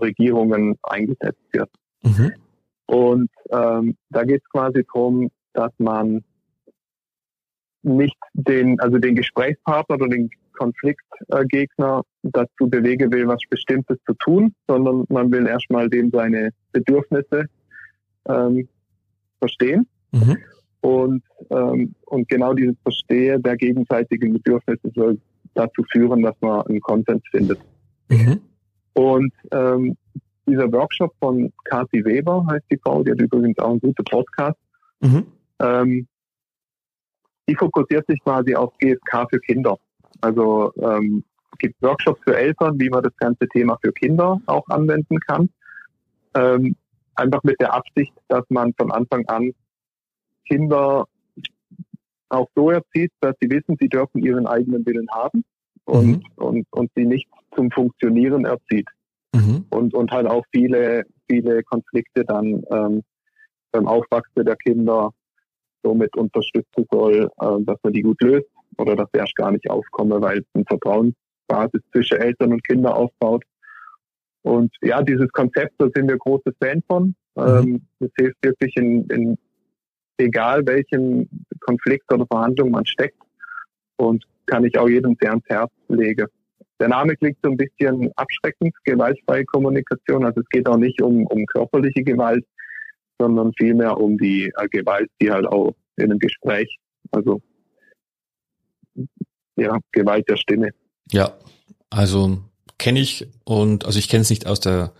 Regierungen 0.00 0.76
eingesetzt 0.82 1.42
wird. 1.52 1.70
Mhm. 2.02 2.32
Und 2.86 3.30
ähm, 3.50 3.96
da 4.10 4.24
geht 4.24 4.42
es 4.42 4.50
quasi 4.50 4.84
darum, 4.84 5.30
dass 5.52 5.72
man 5.78 6.22
nicht 7.82 8.16
den, 8.34 8.80
also 8.80 8.98
den 8.98 9.14
Gesprächspartner 9.14 9.96
oder 9.96 10.08
den 10.08 10.30
Konfliktgegner 10.56 12.02
dazu 12.22 12.68
bewegen 12.68 13.12
will, 13.12 13.28
was 13.28 13.40
Bestimmtes 13.48 13.98
zu 14.06 14.14
tun, 14.14 14.54
sondern 14.66 15.04
man 15.08 15.30
will 15.30 15.46
erstmal 15.46 15.88
dem 15.88 16.10
seine 16.10 16.50
Bedürfnisse 16.72 17.46
ähm, 18.28 18.68
verstehen. 19.38 19.86
Mhm. 20.12 20.38
Und, 20.80 21.22
ähm, 21.50 21.94
und 22.06 22.28
genau 22.28 22.54
dieses 22.54 22.76
Verstehen 22.82 23.42
der 23.42 23.56
gegenseitigen 23.56 24.32
Bedürfnisse 24.32 24.90
soll 24.94 25.18
dazu 25.54 25.82
führen, 25.90 26.22
dass 26.22 26.36
man 26.40 26.62
einen 26.62 26.80
Konsens 26.80 27.22
findet. 27.30 27.58
Mhm. 28.08 28.40
Und 28.94 29.32
ähm, 29.50 29.96
dieser 30.46 30.70
Workshop 30.72 31.12
von 31.18 31.52
Kathy 31.64 32.04
Weber 32.04 32.46
heißt 32.48 32.64
die 32.70 32.78
Frau, 32.78 33.02
die 33.02 33.10
hat 33.10 33.20
übrigens 33.20 33.58
auch 33.58 33.70
einen 33.70 33.80
guten 33.80 34.04
Podcast. 34.04 34.58
Mhm. 35.00 35.26
Ähm, 35.60 36.06
die 37.48 37.54
fokussiert 37.54 38.06
sich 38.06 38.20
quasi 38.22 38.54
auf 38.54 38.76
GFK 38.78 39.26
für 39.30 39.40
Kinder. 39.40 39.76
Also 40.20 40.72
ähm, 40.80 41.24
gibt 41.58 41.80
Workshops 41.82 42.20
für 42.24 42.36
Eltern, 42.36 42.78
wie 42.78 42.90
man 42.90 43.02
das 43.02 43.16
ganze 43.16 43.48
Thema 43.48 43.78
für 43.82 43.92
Kinder 43.92 44.40
auch 44.46 44.66
anwenden 44.68 45.18
kann. 45.20 45.48
Ähm, 46.34 46.76
einfach 47.16 47.42
mit 47.42 47.60
der 47.60 47.74
Absicht, 47.74 48.12
dass 48.28 48.44
man 48.48 48.72
von 48.74 48.90
Anfang 48.90 49.26
an 49.26 49.52
Kinder 50.46 51.06
auch 52.28 52.48
so 52.54 52.70
erzieht, 52.70 53.12
dass 53.20 53.34
sie 53.40 53.50
wissen, 53.50 53.76
sie 53.80 53.88
dürfen 53.88 54.22
ihren 54.22 54.46
eigenen 54.46 54.84
Willen 54.86 55.08
haben 55.10 55.44
und, 55.84 56.06
mhm. 56.06 56.22
und, 56.36 56.66
und 56.70 56.90
sie 56.94 57.04
nicht 57.04 57.28
zum 57.54 57.70
Funktionieren 57.70 58.44
erzieht. 58.44 58.88
Mhm. 59.34 59.66
Und, 59.70 59.94
und 59.94 60.10
halt 60.10 60.26
auch 60.26 60.44
viele, 60.52 61.04
viele 61.30 61.62
Konflikte 61.62 62.24
dann 62.24 62.62
ähm, 62.70 63.02
beim 63.72 63.86
Aufwachsen 63.86 64.44
der 64.44 64.56
Kinder 64.56 65.10
somit 65.82 66.16
unterstützen 66.16 66.86
soll, 66.90 67.30
äh, 67.40 67.56
dass 67.60 67.78
man 67.82 67.92
die 67.92 68.02
gut 68.02 68.20
löst 68.20 68.48
oder 68.78 68.96
dass 68.96 69.08
sie 69.12 69.18
erst 69.18 69.36
gar 69.36 69.52
nicht 69.52 69.68
aufkommen, 69.70 70.20
weil 70.20 70.38
es 70.38 70.44
eine 70.54 70.64
Vertrauensbasis 70.64 71.82
zwischen 71.92 72.18
Eltern 72.18 72.52
und 72.52 72.64
Kindern 72.64 72.92
aufbaut. 72.92 73.44
Und 74.46 74.72
ja, 74.80 75.02
dieses 75.02 75.28
Konzept, 75.32 75.74
da 75.78 75.88
sind 75.92 76.08
wir 76.08 76.18
große 76.18 76.52
Fan 76.62 76.80
von. 76.86 77.16
Mhm. 77.34 77.42
Ähm, 77.42 77.86
das 77.98 78.10
hilft 78.16 78.36
wirklich 78.44 78.76
in, 78.76 79.04
in 79.08 79.36
egal 80.18 80.64
welchen 80.64 81.28
Konflikt 81.58 82.12
oder 82.12 82.26
Verhandlung 82.26 82.70
man 82.70 82.86
steckt 82.86 83.18
und 83.96 84.24
kann 84.46 84.64
ich 84.64 84.78
auch 84.78 84.88
jedem 84.88 85.16
sehr 85.20 85.30
ans 85.30 85.44
Herz 85.48 85.72
legen. 85.88 86.28
Der 86.78 86.86
Name 86.88 87.16
klingt 87.16 87.38
so 87.42 87.50
ein 87.50 87.56
bisschen 87.56 88.12
abschreckend, 88.14 88.72
gewaltfreie 88.84 89.44
Kommunikation. 89.46 90.24
Also 90.24 90.42
es 90.42 90.48
geht 90.48 90.68
auch 90.68 90.76
nicht 90.76 91.02
um, 91.02 91.26
um 91.26 91.44
körperliche 91.46 92.04
Gewalt, 92.04 92.46
sondern 93.18 93.52
vielmehr 93.58 93.98
um 93.98 94.16
die 94.16 94.52
äh, 94.56 94.68
Gewalt, 94.68 95.10
die 95.20 95.28
halt 95.28 95.48
auch 95.48 95.74
in 95.96 96.04
einem 96.04 96.20
Gespräch, 96.20 96.78
also 97.10 97.40
ja, 99.56 99.76
Gewalt 99.90 100.28
der 100.28 100.36
Stimme. 100.36 100.70
Ja, 101.10 101.32
also 101.90 102.38
kenne 102.78 103.00
ich 103.00 103.26
und 103.44 103.84
also 103.84 103.98
ich 103.98 104.08
kenne 104.08 104.22
es 104.22 104.30
nicht 104.30 104.46
aus 104.46 104.60
der 104.60 104.92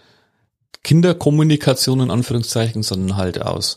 Kinderkommunikation 0.83 2.01
in 2.01 2.11
Anführungszeichen, 2.11 2.83
sondern 2.83 3.17
halt 3.17 3.43
aus 3.43 3.77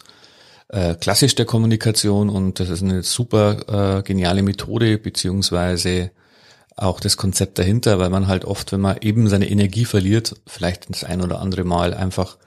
äh, 0.70 0.96
klassisch 0.96 1.36
der 1.36 1.46
Kommunikation 1.46 2.30
und 2.30 2.60
das 2.60 2.70
ist 2.70 2.84
eine 2.84 3.04
super 3.04 4.00
äh, 4.00 4.04
geniale 4.04 4.44
Methode 4.44 4.98
beziehungsweise 4.98 6.12
auch 6.76 7.00
das 7.00 7.18
Konzept 7.18 7.60
dahinter, 7.60 8.00
weil 8.00 8.10
man 8.10 8.28
halt 8.28 8.46
oft, 8.46 8.72
wenn 8.72 8.82
man 8.82 8.98
eben 9.02 9.28
seine 9.28 9.50
Energie 9.50 9.86
verliert, 9.86 10.36
vielleicht 10.48 10.90
das 10.90 11.04
ein 11.04 11.22
oder 11.22 11.42
andere 11.42 11.64
Mal 11.66 11.94
einfach 11.94 12.38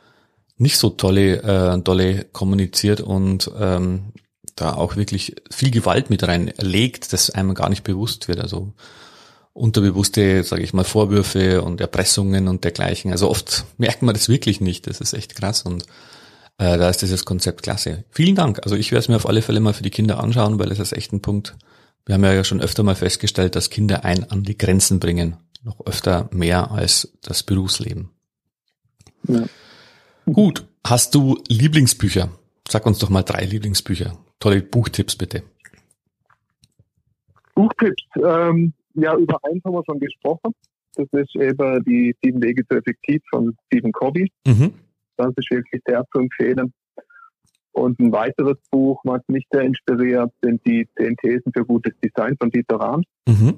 nicht 0.56 0.78
so 0.78 0.90
tolle, 0.90 1.42
äh, 1.42 1.78
dolle 1.82 2.24
kommuniziert 2.32 3.00
und 3.00 3.50
ähm, 3.58 4.12
da 4.54 4.74
auch 4.74 4.96
wirklich 4.96 5.36
viel 5.50 5.70
Gewalt 5.70 6.08
mit 6.08 6.26
reinlegt, 6.26 7.12
das 7.12 7.30
einem 7.30 7.54
gar 7.54 7.68
nicht 7.68 7.84
bewusst 7.84 8.28
wird. 8.28 8.40
Also 8.40 8.72
unterbewusste, 9.54 10.44
sage 10.44 10.62
ich 10.62 10.72
mal, 10.72 10.84
Vorwürfe 10.84 11.62
und 11.62 11.80
Erpressungen 11.80 12.48
und 12.48 12.64
dergleichen. 12.64 13.12
Also 13.12 13.28
oft 13.28 13.64
merkt 13.78 14.02
man 14.02 14.14
das 14.14 14.28
wirklich 14.28 14.60
nicht. 14.60 14.86
Das 14.86 15.00
ist 15.00 15.12
echt 15.12 15.34
krass 15.34 15.62
und 15.62 15.84
äh, 16.58 16.78
da 16.78 16.88
ist 16.88 17.02
dieses 17.02 17.24
Konzept 17.24 17.62
klasse. 17.62 18.04
Vielen 18.10 18.34
Dank. 18.34 18.60
Also 18.62 18.76
ich 18.76 18.92
werde 18.92 19.00
es 19.00 19.08
mir 19.08 19.16
auf 19.16 19.28
alle 19.28 19.42
Fälle 19.42 19.60
mal 19.60 19.74
für 19.74 19.82
die 19.82 19.90
Kinder 19.90 20.20
anschauen, 20.20 20.58
weil 20.58 20.72
es 20.72 20.78
ist 20.78 20.92
echt 20.92 21.12
ein 21.12 21.20
Punkt. 21.20 21.56
Wir 22.06 22.14
haben 22.14 22.24
ja 22.24 22.44
schon 22.44 22.60
öfter 22.60 22.82
mal 22.82 22.96
festgestellt, 22.96 23.54
dass 23.54 23.70
Kinder 23.70 24.04
ein 24.04 24.28
an 24.30 24.42
die 24.42 24.58
Grenzen 24.58 24.98
bringen. 24.98 25.36
Noch 25.62 25.86
öfter 25.86 26.28
mehr 26.32 26.72
als 26.72 27.12
das 27.22 27.42
Berufsleben. 27.42 28.10
Ja. 29.28 29.44
Gut. 30.26 30.66
Hast 30.84 31.14
du 31.14 31.38
Lieblingsbücher? 31.48 32.30
Sag 32.68 32.86
uns 32.86 32.98
doch 32.98 33.08
mal 33.08 33.22
drei 33.22 33.44
Lieblingsbücher. 33.44 34.18
Tolle 34.40 34.62
Buchtipps 34.62 35.14
bitte. 35.14 35.44
Buchtipps. 37.54 38.02
Ähm, 38.16 38.72
ja, 38.94 39.16
über 39.16 39.38
eins 39.44 39.64
haben 39.64 39.74
wir 39.74 39.82
schon 39.84 40.00
gesprochen. 40.00 40.52
Das 40.94 41.06
ist 41.12 41.34
eben 41.36 41.84
die 41.84 42.14
sieben 42.22 42.42
Wege 42.42 42.66
zu 42.66 42.76
effektiv 42.76 43.22
von 43.30 43.56
Stephen 43.66 43.92
Covey. 43.92 44.30
Mhm. 44.46 44.74
Das 45.16 45.32
ist 45.36 45.50
wirklich 45.50 45.82
sehr 45.86 46.04
zu 46.12 46.18
empfehlen. 46.18 46.72
Und 47.72 47.98
ein 48.00 48.12
weiteres 48.12 48.58
Buch, 48.70 49.00
was 49.04 49.22
mich 49.28 49.46
sehr 49.50 49.62
inspiriert, 49.62 50.30
sind 50.42 50.64
die 50.66 50.86
zehn 50.96 51.16
Thesen 51.16 51.52
für 51.54 51.64
gutes 51.64 51.94
Design 52.04 52.36
von 52.38 52.50
Dieter 52.50 52.76
Rahn. 52.76 53.02
Mhm. 53.26 53.54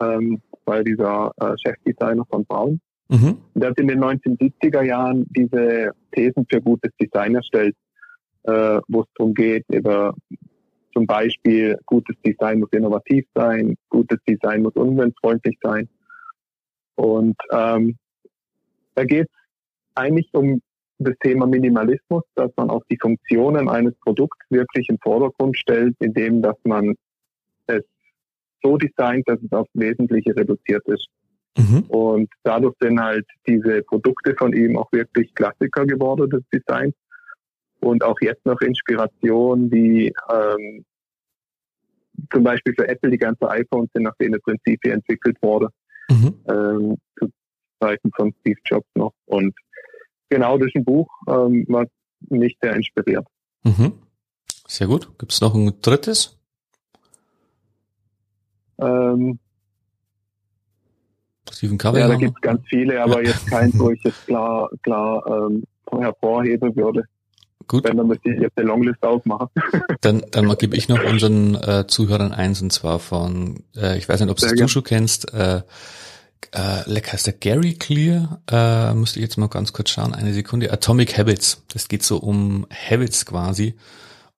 Ähm, 0.00 0.42
weil 0.64 0.84
dieser 0.84 1.32
äh, 1.40 1.56
Chefdesigner 1.58 2.24
von 2.30 2.44
Braun. 2.44 2.80
Mhm. 3.08 3.38
Der 3.54 3.70
hat 3.70 3.78
in 3.78 3.88
den 3.88 4.04
1970er 4.04 4.82
Jahren 4.82 5.26
diese 5.30 5.92
Thesen 6.12 6.46
für 6.50 6.60
gutes 6.60 6.90
Design 7.00 7.34
erstellt, 7.34 7.74
äh, 8.42 8.80
wo 8.88 9.00
es 9.00 9.06
darum 9.16 9.34
geht, 9.34 9.64
über 9.70 10.14
zum 10.98 11.06
Beispiel 11.06 11.78
gutes 11.86 12.16
Design 12.26 12.58
muss 12.58 12.72
innovativ 12.72 13.24
sein, 13.32 13.76
gutes 13.88 14.18
Design 14.28 14.62
muss 14.62 14.74
umweltfreundlich 14.74 15.56
sein. 15.62 15.88
Und 16.96 17.36
ähm, 17.52 17.96
da 18.96 19.04
geht 19.04 19.28
es 19.28 19.34
eigentlich 19.94 20.28
um 20.32 20.60
das 20.98 21.14
Thema 21.20 21.46
Minimalismus, 21.46 22.24
dass 22.34 22.50
man 22.56 22.68
auch 22.68 22.82
die 22.90 22.98
Funktionen 23.00 23.68
eines 23.68 23.94
Produkts 24.00 24.44
wirklich 24.50 24.88
im 24.88 24.98
Vordergrund 25.00 25.56
stellt, 25.56 25.94
indem 26.00 26.42
dass 26.42 26.56
man 26.64 26.96
es 27.68 27.84
so 28.60 28.76
designt, 28.76 29.28
dass 29.28 29.40
es 29.40 29.52
aufs 29.52 29.70
Wesentliche 29.74 30.34
reduziert 30.34 30.84
ist. 30.88 31.06
Mhm. 31.56 31.82
Und 31.82 32.28
dadurch 32.42 32.74
sind 32.80 33.00
halt 33.00 33.26
diese 33.46 33.82
Produkte 33.84 34.34
von 34.36 34.52
ihm 34.52 34.76
auch 34.76 34.90
wirklich 34.90 35.32
Klassiker 35.32 35.86
geworden, 35.86 36.28
das 36.28 36.42
Design. 36.52 36.92
Und 37.80 38.02
auch 38.02 38.16
jetzt 38.20 38.44
noch 38.44 38.60
Inspiration, 38.60 39.70
die 39.70 40.12
ähm, 40.30 40.84
zum 42.32 42.42
Beispiel 42.42 42.74
für 42.74 42.88
Apple 42.88 43.10
die 43.10 43.18
ganzen 43.18 43.44
iPhones 43.44 43.90
sind 43.92 44.04
nach 44.04 44.16
denen 44.20 44.40
Prinzipien 44.40 44.94
entwickelt 44.94 45.36
wurde. 45.42 45.68
Mhm. 46.10 46.34
Ähm, 46.48 46.96
zu 47.18 47.28
Zeiten 47.80 48.10
von 48.16 48.34
Steve 48.40 48.58
Jobs 48.64 48.88
noch. 48.94 49.12
Und 49.26 49.54
genau 50.28 50.58
durch 50.58 50.74
ein 50.74 50.84
Buch, 50.84 51.08
ähm, 51.28 51.64
was 51.68 51.88
mich 52.28 52.56
sehr 52.60 52.74
inspiriert. 52.74 53.26
Mhm. 53.64 53.92
Sehr 54.66 54.86
gut. 54.86 55.18
Gibt 55.18 55.32
es 55.32 55.40
noch 55.40 55.54
ein 55.54 55.72
drittes? 55.80 56.38
Ähm, 58.78 59.38
Stephen 61.50 61.78
Covey. 61.78 62.00
Ja, 62.00 62.08
da 62.08 62.16
gibt 62.16 62.36
es 62.36 62.40
ganz 62.40 62.60
viele, 62.68 63.02
aber 63.02 63.22
ja. 63.22 63.30
jetzt 63.30 63.46
keins, 63.46 63.78
wo 63.78 63.90
ich 63.92 64.02
jetzt 64.02 64.26
klar, 64.26 64.68
klar 64.82 65.24
ähm, 65.26 65.64
hervorheben 65.90 66.74
würde. 66.76 67.04
Gut. 67.68 67.84
Wenn, 67.84 67.98
dann 67.98 68.08
müsste 68.08 68.30
ich 68.30 68.40
jetzt 68.40 68.56
eine 68.56 68.66
Longlist 68.66 69.02
aufmachen. 69.02 69.48
Dann, 70.00 70.22
dann 70.30 70.56
gebe 70.58 70.76
ich 70.76 70.88
noch 70.88 71.02
unseren 71.04 71.54
äh, 71.56 71.86
Zuhörern 71.86 72.32
eins, 72.32 72.62
und 72.62 72.72
zwar 72.72 72.98
von, 72.98 73.62
äh, 73.76 73.98
ich 73.98 74.08
weiß 74.08 74.20
nicht, 74.20 74.30
ob 74.30 74.38
du 74.38 74.68
schon 74.68 74.84
kennst, 74.84 75.32
äh, 75.34 75.62
äh, 76.52 76.88
lecker 76.90 77.12
heißt 77.12 77.26
der 77.26 77.34
Gary 77.34 77.74
Clear, 77.74 78.40
äh, 78.50 78.94
müsste 78.94 79.18
ich 79.18 79.24
jetzt 79.24 79.36
mal 79.36 79.48
ganz 79.48 79.72
kurz 79.72 79.90
schauen, 79.90 80.14
eine 80.14 80.32
Sekunde, 80.32 80.72
Atomic 80.72 81.18
Habits. 81.18 81.62
Das 81.72 81.88
geht 81.88 82.02
so 82.02 82.18
um 82.18 82.66
Habits 82.70 83.26
quasi. 83.26 83.74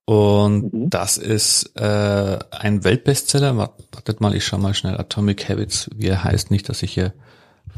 Und 0.05 0.73
mhm. 0.73 0.89
das 0.89 1.17
ist 1.17 1.71
äh, 1.75 2.39
ein 2.51 2.83
Weltbestseller. 2.83 3.55
Wartet 3.55 4.19
mal, 4.19 4.35
ich 4.35 4.45
schau 4.45 4.57
mal 4.57 4.73
schnell 4.73 4.97
Atomic 4.97 5.47
Habits, 5.47 5.89
wie 5.95 6.07
er 6.07 6.23
heißt, 6.23 6.51
nicht, 6.51 6.67
dass 6.69 6.83
ich 6.83 6.93
hier 6.93 7.13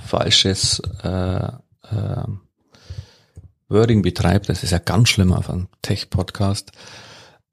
falsches 0.07 0.81
äh, 1.03 1.47
äh, 1.47 2.23
Wording 3.73 4.01
betreibe. 4.01 4.45
Das 4.45 4.63
ist 4.63 4.71
ja 4.71 4.79
ganz 4.79 5.09
schlimm 5.09 5.33
auf 5.33 5.49
einem 5.49 5.67
Tech-Podcast. 5.81 6.71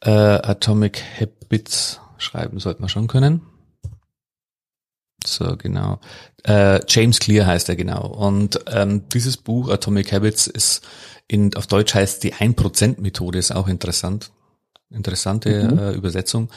Äh, 0.00 0.10
Atomic 0.10 1.02
Habits 1.18 2.00
schreiben 2.18 2.60
sollte 2.60 2.80
man 2.80 2.88
schon 2.88 3.08
können. 3.08 3.42
So, 5.24 5.56
genau. 5.56 6.00
Äh, 6.44 6.80
James 6.88 7.18
Clear 7.18 7.46
heißt 7.46 7.68
er 7.68 7.76
genau. 7.76 8.06
Und 8.06 8.60
ähm, 8.68 9.08
dieses 9.08 9.36
Buch, 9.36 9.68
Atomic 9.68 10.12
Habits, 10.12 10.46
ist 10.46 10.86
in, 11.28 11.54
auf 11.56 11.66
Deutsch 11.66 11.94
heißt 11.94 12.22
die 12.24 12.34
1%-Methode, 12.34 13.38
ist 13.38 13.54
auch 13.54 13.68
interessant. 13.68 14.30
Interessante 14.90 15.70
mhm. 15.70 15.78
äh, 15.78 15.92
Übersetzung. 15.92 16.50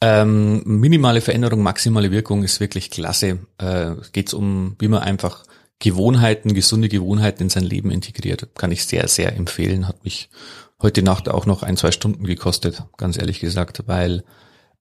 Ähm, 0.00 0.62
minimale 0.64 1.20
Veränderung, 1.20 1.62
maximale 1.62 2.10
Wirkung 2.10 2.42
ist 2.42 2.58
wirklich 2.58 2.90
klasse. 2.90 3.38
Äh, 3.58 3.92
Geht 4.12 4.34
um, 4.34 4.74
wie 4.80 4.88
man 4.88 5.02
einfach 5.02 5.44
Gewohnheiten, 5.82 6.54
gesunde 6.54 6.88
Gewohnheiten 6.88 7.42
in 7.42 7.48
sein 7.50 7.64
Leben 7.64 7.90
integriert. 7.90 8.48
Kann 8.54 8.70
ich 8.70 8.84
sehr, 8.84 9.08
sehr 9.08 9.34
empfehlen. 9.34 9.88
Hat 9.88 10.04
mich 10.04 10.30
heute 10.80 11.02
Nacht 11.02 11.28
auch 11.28 11.44
noch 11.44 11.64
ein, 11.64 11.76
zwei 11.76 11.90
Stunden 11.90 12.24
gekostet, 12.24 12.84
ganz 12.96 13.18
ehrlich 13.18 13.40
gesagt, 13.40 13.82
weil 13.88 14.22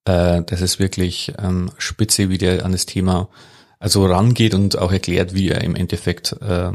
äh, 0.06 0.44
das 0.44 0.62
ist 0.62 0.78
wirklich 0.78 1.34
ähm, 1.40 1.72
spitze, 1.80 2.30
wie 2.30 2.38
der 2.38 2.64
an 2.66 2.72
das 2.72 2.86
Thema 2.86 3.30
also 3.80 4.06
rangeht 4.06 4.54
und 4.54 4.78
auch 4.78 4.92
erklärt, 4.92 5.34
wie 5.34 5.50
er 5.50 5.64
im 5.64 5.76
Endeffekt 5.76 6.34
äh, 6.40 6.72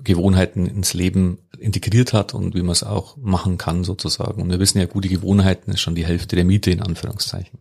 Gewohnheiten 0.00 0.66
ins 0.66 0.92
Leben 0.92 1.38
integriert 1.58 2.12
hat 2.12 2.34
und 2.34 2.54
wie 2.54 2.60
man 2.60 2.72
es 2.72 2.82
auch 2.82 3.16
machen 3.16 3.56
kann 3.56 3.84
sozusagen. 3.84 4.42
Und 4.42 4.50
wir 4.50 4.60
wissen 4.60 4.80
ja, 4.80 4.84
gute 4.84 5.08
Gewohnheiten 5.08 5.70
ist 5.70 5.80
schon 5.80 5.94
die 5.94 6.04
Hälfte 6.04 6.36
der 6.36 6.44
Miete 6.44 6.70
in 6.70 6.82
Anführungszeichen. 6.82 7.58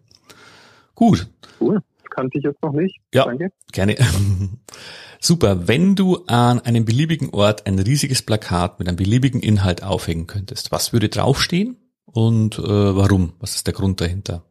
Gut. 0.93 1.30
Cool. 1.62 1.80
Kannte 2.10 2.38
ich 2.38 2.43
jetzt 2.43 2.62
noch 2.62 2.74
nicht. 2.74 2.97
Ja, 3.13 3.24
Danke. 3.24 3.54
gerne. 3.71 3.95
Super. 5.24 5.68
Wenn 5.68 5.96
du 5.96 6.26
an 6.26 6.60
einem 6.62 6.84
beliebigen 6.84 7.30
Ort 7.30 7.68
ein 7.68 7.78
riesiges 7.78 8.24
Plakat 8.24 8.80
mit 8.80 8.88
einem 8.88 8.98
beliebigen 8.98 9.40
Inhalt 9.40 9.84
aufhängen 9.84 10.26
könntest, 10.26 10.72
was 10.72 10.94
würde 10.94 11.10
draufstehen 11.10 11.78
und 12.06 12.58
äh, 12.58 12.64
warum? 12.64 13.34
Was 13.40 13.56
ist 13.56 13.68
der 13.68 13.76
Grund 13.76 14.02
dahinter? 14.02 14.44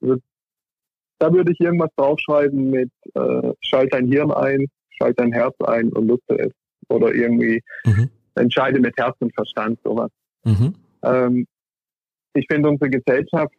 Da 0.00 1.32
würde 1.32 1.52
ich 1.52 1.60
irgendwas 1.60 1.90
draufschreiben 1.96 2.70
mit 2.70 2.90
äh, 3.14 3.52
schalt 3.60 3.94
dein 3.94 4.08
Hirn 4.08 4.30
ein, 4.30 4.66
schalt 4.98 5.18
dein 5.18 5.32
Herz 5.32 5.54
ein 5.60 5.88
und 5.88 6.06
nutze 6.06 6.38
es. 6.38 6.52
Oder 6.88 7.14
irgendwie 7.14 7.62
mhm. 7.84 8.10
entscheide 8.34 8.80
mit 8.80 8.94
Herz 8.98 9.16
und 9.20 9.34
Verstand, 9.34 9.78
sowas. 9.82 10.10
Mhm. 10.44 10.74
Ähm, 11.02 11.46
ich 12.34 12.46
finde 12.50 12.68
unsere 12.68 12.90
Gesellschaft, 12.90 13.54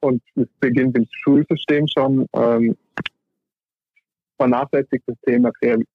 und 0.00 0.22
es 0.34 0.46
beginnt 0.60 0.96
im 0.96 1.06
Schulsystem 1.10 1.86
schon, 1.88 2.26
ähm, 2.34 2.76
vernachlässigt 4.36 5.04
das 5.06 5.16
Thema 5.24 5.50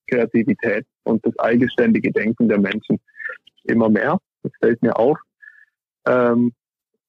Kreativität 0.10 0.86
und 1.04 1.26
das 1.26 1.38
eigenständige 1.40 2.12
Denken 2.12 2.48
der 2.50 2.60
Menschen 2.60 3.00
immer 3.66 3.90
mehr. 3.90 4.18
Das 4.44 4.52
fällt 4.60 4.82
mir 4.82 4.98
auf. 4.98 5.18
Ähm, 6.08 6.54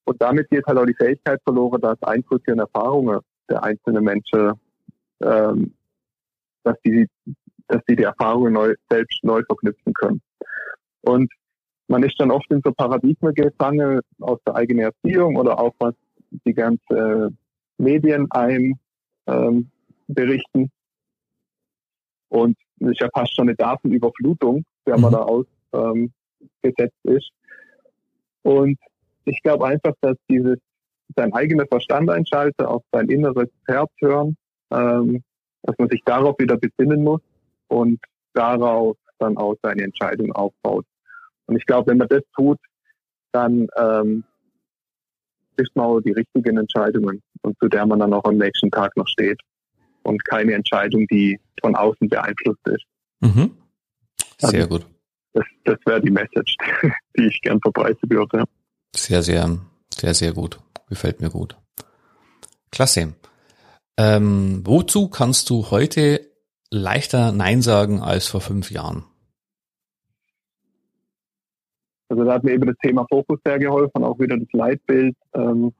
und 0.04 0.20
damit 0.20 0.50
geht 0.50 0.66
halt 0.66 0.78
auch 0.78 0.86
die 0.86 0.94
Fähigkeit 0.94 1.40
verloren, 1.44 1.80
dass 1.80 2.02
Eindrücke 2.02 2.52
und 2.52 2.58
Erfahrungen 2.58 3.20
der 3.48 3.62
einzelnen 3.62 4.04
Menschen, 4.04 4.52
ähm, 5.22 5.74
dass 6.64 6.76
die, 6.84 7.08
dass 7.68 7.82
die 7.88 7.96
die 7.96 8.02
Erfahrungen 8.02 8.52
neu, 8.52 8.74
selbst 8.90 9.22
neu 9.22 9.42
verknüpfen 9.44 9.94
können. 9.94 10.20
Und 11.02 11.32
man 11.88 12.02
ist 12.02 12.18
dann 12.18 12.30
oft 12.30 12.50
in 12.50 12.60
so 12.64 12.72
Paradigmen 12.72 13.34
gefangen 13.34 14.00
aus 14.20 14.38
der 14.46 14.56
eigenen 14.56 14.84
Erziehung 14.84 15.36
oder 15.36 15.58
auch 15.58 15.74
was 15.78 15.94
die 16.46 16.54
ganze 16.54 17.32
Medien 17.78 18.30
einem 18.30 18.78
ähm, 19.26 19.70
berichten. 20.08 20.70
Und 22.32 22.56
es 22.80 22.92
ist 22.92 23.00
ja 23.00 23.08
fast 23.12 23.36
schon 23.36 23.48
eine 23.48 23.56
Datenüberflutung, 23.56 24.64
der 24.86 24.98
man 24.98 25.10
mhm. 25.10 25.16
da 25.16 25.22
ausgesetzt 25.22 26.96
ähm, 27.04 27.14
ist. 27.14 27.30
Und 28.42 28.78
ich 29.26 29.42
glaube 29.42 29.66
einfach, 29.66 29.92
dass 30.00 30.16
dieses 30.30 30.56
sein 31.14 31.34
eigener 31.34 31.66
Verstand 31.66 32.08
einschalten, 32.08 32.64
auf 32.64 32.82
sein 32.90 33.10
inneres 33.10 33.50
Herz 33.66 33.90
hören, 34.00 34.36
ähm, 34.70 35.22
dass 35.62 35.76
man 35.78 35.90
sich 35.90 36.00
darauf 36.06 36.38
wieder 36.38 36.56
besinnen 36.56 37.04
muss 37.04 37.20
und 37.68 38.00
darauf 38.32 38.96
dann 39.18 39.36
auch 39.36 39.54
seine 39.62 39.82
Entscheidung 39.82 40.32
aufbaut. 40.32 40.86
Und 41.44 41.56
ich 41.56 41.66
glaube, 41.66 41.90
wenn 41.90 41.98
man 41.98 42.08
das 42.08 42.22
tut, 42.34 42.58
dann 43.32 43.68
ähm, 43.76 44.24
trifft 45.54 45.76
man 45.76 45.84
auch 45.84 46.00
die 46.00 46.12
richtigen 46.12 46.56
Entscheidungen 46.56 47.20
und 47.42 47.58
zu 47.58 47.68
der 47.68 47.84
man 47.84 47.98
dann 47.98 48.14
auch 48.14 48.24
am 48.24 48.38
nächsten 48.38 48.70
Tag 48.70 48.96
noch 48.96 49.06
steht 49.06 49.38
und 50.04 50.24
keine 50.24 50.54
Entscheidung, 50.54 51.06
die 51.08 51.40
von 51.60 51.74
außen 51.74 52.08
beeinflusst 52.08 52.66
ist. 52.68 52.84
Mhm. 53.20 53.56
Sehr 54.38 54.62
also, 54.62 54.68
gut. 54.68 54.86
Das, 55.34 55.44
das 55.64 55.78
wäre 55.86 56.00
die 56.00 56.10
Message, 56.10 56.56
die 57.16 57.26
ich 57.26 57.40
gern 57.40 57.60
verbreiten 57.60 58.10
würde. 58.10 58.44
Sehr, 58.94 59.22
sehr, 59.22 59.58
sehr, 59.94 60.14
sehr 60.14 60.32
gut. 60.32 60.58
Gefällt 60.88 61.20
mir 61.20 61.30
gut. 61.30 61.56
Klasse. 62.70 63.14
Ähm, 63.98 64.62
wozu 64.64 65.08
kannst 65.08 65.50
du 65.50 65.70
heute 65.70 66.20
leichter 66.70 67.32
Nein 67.32 67.62
sagen 67.62 68.00
als 68.00 68.26
vor 68.26 68.40
fünf 68.40 68.70
Jahren? 68.70 69.04
Also 72.08 72.24
da 72.24 72.34
hat 72.34 72.44
mir 72.44 72.52
eben 72.52 72.66
das 72.66 72.76
Thema 72.82 73.06
Fokus 73.08 73.38
sehr 73.44 73.58
geholfen, 73.58 74.04
auch 74.04 74.18
wieder 74.18 74.36
das 74.36 74.52
Leitbild. 74.52 75.16
Ähm, 75.34 75.72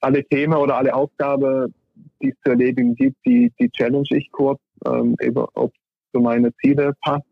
alle 0.00 0.24
Themen 0.24 0.54
oder 0.54 0.76
alle 0.76 0.94
Aufgaben, 0.94 1.74
die 2.22 2.30
es 2.30 2.36
zu 2.44 2.50
erledigen 2.50 2.94
gibt, 2.94 3.16
die, 3.26 3.52
die 3.60 3.70
challenge 3.70 4.08
ich 4.10 4.30
kurz, 4.32 4.60
ähm, 4.86 5.16
eben 5.20 5.44
ob 5.54 5.72
es 5.72 6.12
zu 6.12 6.20
meine 6.20 6.52
Ziele 6.56 6.92
passt 7.02 7.24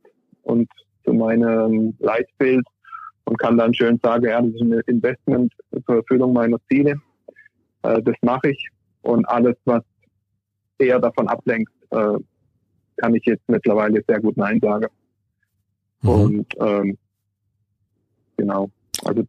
und 0.42 0.68
zu 1.04 1.12
meinem 1.12 1.94
Leitbild 1.98 2.64
und 3.24 3.38
kann 3.38 3.56
dann 3.56 3.74
schön 3.74 3.98
sagen, 4.02 4.24
ja, 4.24 4.40
das 4.40 4.54
ist 4.54 4.60
ein 4.60 4.80
Investment 4.86 5.52
zur 5.86 5.96
Erfüllung 5.96 6.32
meiner 6.32 6.58
Ziele. 6.68 6.94
Äh, 7.82 8.02
das 8.02 8.14
mache 8.22 8.50
ich. 8.50 8.68
Und 9.02 9.26
alles, 9.28 9.56
was 9.64 9.82
eher 10.78 10.98
davon 10.98 11.28
ablenkt, 11.28 11.72
äh, 11.90 12.18
kann 12.96 13.14
ich 13.14 13.24
jetzt 13.24 13.48
mittlerweile 13.48 14.02
sehr 14.06 14.20
gut 14.20 14.36
Nein 14.36 14.60
sagen. 14.60 14.86
Mhm. 16.02 16.08
Und 16.10 16.54
ähm, 16.60 16.98
genau. 18.36 18.70
Also 19.04 19.22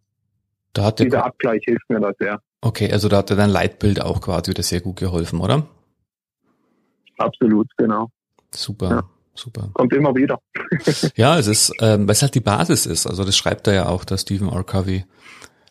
dieser 0.99 1.25
Abgleich 1.25 1.63
hilft 1.65 1.89
mir 1.89 1.99
da 1.99 2.11
sehr. 2.19 2.39
Okay, 2.61 2.91
also 2.91 3.09
da 3.09 3.17
hat 3.17 3.29
dir 3.29 3.35
dein 3.35 3.49
Leitbild 3.49 4.01
auch 4.01 4.21
quasi 4.21 4.51
wieder 4.51 4.63
sehr 4.63 4.81
gut 4.81 4.97
geholfen, 4.97 5.39
oder? 5.39 5.67
Absolut, 7.17 7.67
genau. 7.77 8.09
Super. 8.51 8.89
Ja. 8.89 9.03
Super. 9.35 9.69
Kommt 9.73 9.93
immer 9.93 10.15
wieder. 10.15 10.39
ja, 11.15 11.37
es 11.37 11.47
ist, 11.47 11.73
ähm, 11.81 12.07
weil 12.07 12.13
es 12.13 12.21
halt 12.21 12.35
die 12.35 12.39
Basis 12.39 12.85
ist. 12.85 13.05
Also 13.05 13.25
das 13.25 13.35
schreibt 13.35 13.67
er 13.67 13.73
ja 13.73 13.85
auch, 13.87 14.05
der 14.05 14.17
Stephen 14.17 14.47
R. 14.47 14.63
Covey, 14.63 15.03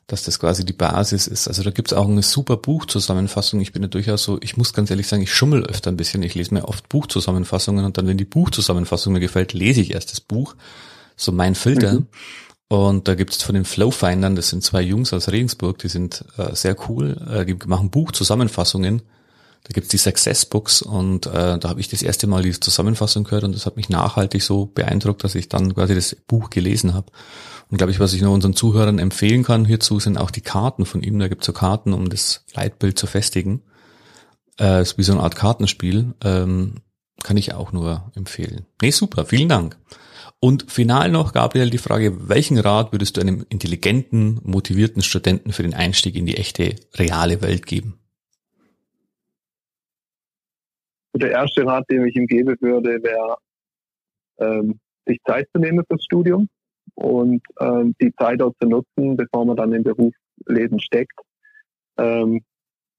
dass 0.06 0.22
das 0.22 0.38
quasi 0.38 0.66
die 0.66 0.74
Basis 0.74 1.26
ist. 1.26 1.48
Also 1.48 1.62
da 1.62 1.70
gibt's 1.70 1.94
auch 1.94 2.06
eine 2.06 2.22
super 2.22 2.58
Buchzusammenfassung. 2.58 3.60
Ich 3.60 3.72
bin 3.72 3.82
ja 3.82 3.88
durchaus 3.88 4.22
so, 4.22 4.38
ich 4.42 4.58
muss 4.58 4.74
ganz 4.74 4.90
ehrlich 4.90 5.08
sagen, 5.08 5.22
ich 5.22 5.32
schummel 5.32 5.64
öfter 5.64 5.90
ein 5.90 5.96
bisschen. 5.96 6.22
Ich 6.22 6.34
lese 6.34 6.52
mir 6.52 6.68
oft 6.68 6.90
Buchzusammenfassungen 6.90 7.86
und 7.86 7.96
dann, 7.96 8.06
wenn 8.06 8.18
die 8.18 8.26
Buchzusammenfassung 8.26 9.14
mir 9.14 9.20
gefällt, 9.20 9.54
lese 9.54 9.80
ich 9.80 9.94
erst 9.94 10.12
das 10.12 10.20
Buch. 10.20 10.56
So 11.16 11.32
mein 11.32 11.54
Filter. 11.54 11.94
Mhm. 11.94 12.06
Und 12.68 13.08
da 13.08 13.14
gibt's 13.14 13.42
von 13.42 13.54
den 13.54 13.64
Flowfindern, 13.64 14.36
das 14.36 14.48
sind 14.48 14.62
zwei 14.62 14.82
Jungs 14.82 15.12
aus 15.12 15.28
Regensburg, 15.28 15.78
die 15.78 15.88
sind 15.88 16.24
äh, 16.38 16.54
sehr 16.54 16.76
cool, 16.88 17.16
äh, 17.30 17.44
die 17.44 17.56
machen 17.66 17.90
Buchzusammenfassungen 17.90 19.02
da 19.64 19.72
gibt's 19.72 19.88
die 19.88 19.96
Success 19.96 20.44
Books 20.44 20.82
und 20.82 21.26
äh, 21.26 21.58
da 21.58 21.70
habe 21.70 21.80
ich 21.80 21.88
das 21.88 22.02
erste 22.02 22.26
Mal 22.26 22.42
die 22.42 22.52
Zusammenfassung 22.52 23.24
gehört 23.24 23.44
und 23.44 23.54
das 23.54 23.64
hat 23.64 23.76
mich 23.76 23.88
nachhaltig 23.88 24.42
so 24.42 24.66
beeindruckt, 24.66 25.24
dass 25.24 25.34
ich 25.34 25.48
dann 25.48 25.74
quasi 25.74 25.94
das 25.94 26.14
Buch 26.14 26.50
gelesen 26.50 26.92
habe. 26.92 27.10
Und 27.70 27.78
glaube 27.78 27.90
ich, 27.90 27.98
was 27.98 28.12
ich 28.12 28.20
nur 28.20 28.34
unseren 28.34 28.54
Zuhörern 28.54 28.98
empfehlen 28.98 29.42
kann 29.42 29.64
hierzu, 29.64 29.98
sind 29.98 30.18
auch 30.18 30.30
die 30.30 30.42
Karten 30.42 30.84
von 30.84 31.02
ihm. 31.02 31.18
Da 31.18 31.28
gibt's 31.28 31.46
so 31.46 31.54
Karten, 31.54 31.94
um 31.94 32.10
das 32.10 32.44
Leitbild 32.52 32.98
zu 32.98 33.06
festigen. 33.06 33.62
Äh, 34.60 34.82
ist 34.82 34.98
wie 34.98 35.02
so 35.02 35.12
eine 35.12 35.22
Art 35.22 35.34
Kartenspiel. 35.34 36.12
Ähm, 36.22 36.82
kann 37.22 37.38
ich 37.38 37.54
auch 37.54 37.72
nur 37.72 38.12
empfehlen. 38.14 38.66
Nee, 38.82 38.90
super, 38.90 39.24
vielen 39.24 39.48
Dank. 39.48 39.78
Und 40.44 40.70
final 40.70 41.10
noch, 41.10 41.32
Gabriel, 41.32 41.70
die 41.70 41.78
Frage, 41.78 42.28
welchen 42.28 42.58
Rat 42.58 42.92
würdest 42.92 43.16
du 43.16 43.22
einem 43.22 43.46
intelligenten, 43.48 44.40
motivierten 44.44 45.00
Studenten 45.00 45.52
für 45.52 45.62
den 45.62 45.72
Einstieg 45.72 46.16
in 46.16 46.26
die 46.26 46.36
echte, 46.36 46.74
reale 46.98 47.40
Welt 47.40 47.64
geben? 47.64 47.94
der 51.14 51.30
erste 51.30 51.64
Rat, 51.64 51.84
den 51.88 52.04
ich 52.04 52.14
ihm 52.14 52.26
geben 52.26 52.56
würde, 52.60 53.02
wäre, 53.02 53.36
ähm, 54.38 54.78
sich 55.06 55.18
Zeit 55.26 55.48
zu 55.54 55.62
nehmen 55.62 55.82
fürs 55.88 56.04
Studium 56.04 56.46
und 56.96 57.40
ähm, 57.60 57.94
die 57.98 58.12
Zeit 58.12 58.42
auch 58.42 58.52
zu 58.60 58.68
nutzen, 58.68 59.16
bevor 59.16 59.46
man 59.46 59.56
dann 59.56 59.72
im 59.72 59.82
Berufsleben 59.82 60.78
steckt, 60.78 61.18
ähm, 61.96 62.42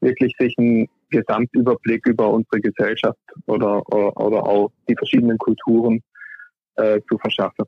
wirklich 0.01 0.34
sich 0.39 0.55
ein 0.58 0.88
Gesamtüberblick 1.12 2.08
über 2.08 2.31
unsere 2.31 2.60
Gesellschaft 2.60 3.19
oder, 3.45 3.88
oder, 3.93 4.17
oder 4.17 4.43
auch 4.47 4.71
die 4.89 4.95
verschiedenen 4.95 5.38
Kulturen 5.38 6.01
äh, 6.75 6.99
zu 7.09 7.17
verschaffen. 7.17 7.65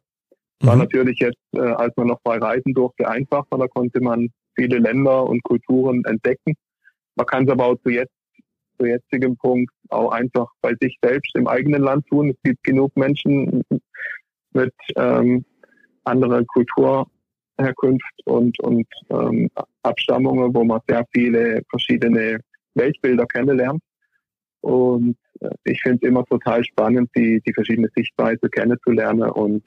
War 0.61 0.75
mhm. 0.75 0.81
natürlich 0.81 1.19
jetzt, 1.19 1.37
äh, 1.53 1.59
als 1.59 1.95
man 1.97 2.07
noch 2.07 2.21
frei 2.23 2.37
reisen 2.37 2.73
durfte, 2.73 3.07
einfacher. 3.07 3.57
Da 3.57 3.67
konnte 3.67 4.01
man 4.01 4.29
viele 4.55 4.79
Länder 4.79 5.23
und 5.25 5.43
Kulturen 5.43 6.03
entdecken. 6.05 6.55
Man 7.15 7.25
kann 7.25 7.45
es 7.45 7.51
aber 7.51 7.65
auch 7.65 7.75
zu 7.83 7.89
jetzt, 7.89 8.13
zu 8.79 8.85
jetzigem 8.85 9.37
Punkt 9.37 9.71
auch 9.89 10.11
einfach 10.11 10.47
bei 10.61 10.73
sich 10.79 10.97
selbst 11.01 11.35
im 11.35 11.47
eigenen 11.47 11.81
Land 11.81 12.07
tun. 12.07 12.29
Es 12.29 12.37
gibt 12.43 12.63
genug 12.63 12.95
Menschen 12.95 13.63
mit 14.53 14.73
ähm, 14.95 15.45
anderer 16.03 16.43
Kulturherkunft 16.45 18.13
und, 18.25 18.59
und 18.59 18.87
ähm, 19.09 19.49
Abstammungen, 19.83 20.53
wo 20.53 20.63
man 20.63 20.81
sehr 20.87 21.05
viele 21.13 21.61
verschiedene 21.69 22.39
Weltbilder 22.75 23.25
kennenlernt. 23.25 23.81
Und 24.67 25.15
äh, 25.39 25.49
ich 25.63 25.81
finde 25.81 25.99
es 26.01 26.09
immer 26.09 26.25
total 26.25 26.61
spannend, 26.65 27.09
die, 27.15 27.41
die 27.47 27.53
verschiedene 27.53 27.89
Sichtweise 27.95 28.49
kennenzulernen 28.49 29.29
und 29.29 29.63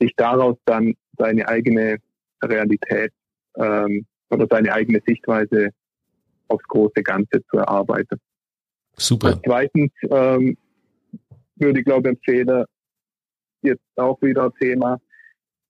sich 0.00 0.12
daraus 0.16 0.56
dann 0.64 0.94
seine 1.16 1.46
eigene 1.46 1.98
Realität 2.42 3.12
ähm, 3.56 4.04
oder 4.28 4.48
seine 4.50 4.72
eigene 4.72 5.00
Sichtweise 5.06 5.68
aufs 6.48 6.64
große 6.64 7.00
Ganze 7.04 7.44
zu 7.48 7.58
erarbeiten. 7.58 8.18
Super. 8.96 9.34
Und 9.34 9.42
zweitens 9.44 9.92
ähm, 10.10 10.56
würde 11.54 11.78
ich 11.78 11.84
glaube 11.84 12.08
empfehlen, 12.08 12.64
jetzt 13.62 13.84
auch 13.94 14.20
wieder 14.20 14.52
Thema, 14.54 15.00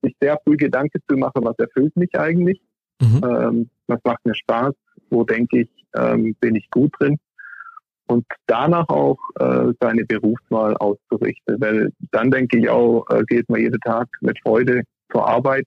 sich 0.01 0.17
sehr 0.23 0.41
früh 0.43 0.57
Gedanken 0.57 1.03
zu 1.07 1.19
machen, 1.19 1.45
was 1.45 1.59
erfüllt 1.59 1.95
mich 1.99 2.19
eigentlich, 2.19 2.63
mhm. 2.99 3.21
ähm, 3.23 3.71
was 3.89 4.01
macht 4.05 4.25
mir 4.25 4.35
Spaß, 4.35 4.73
wo 5.11 5.23
denke 5.23 5.61
ich, 5.61 5.69
ähm, 5.95 6.35
bin 6.41 6.57
ich 6.57 6.71
gut 6.71 6.95
drin 6.99 7.19
und 8.13 8.27
danach 8.47 8.89
auch 8.91 9.19
äh, 9.41 9.73
seine 9.81 10.05
Berufswahl 10.05 10.77
auszurichten, 10.77 11.59
weil 11.61 11.91
dann 12.11 12.31
denke 12.31 12.59
ich 12.59 12.69
auch, 12.69 13.09
äh, 13.09 13.23
geht 13.25 13.49
man 13.49 13.61
jeden 13.61 13.81
Tag 13.81 14.07
mit 14.21 14.39
Freude 14.43 14.83
zur 15.11 15.27
Arbeit 15.27 15.65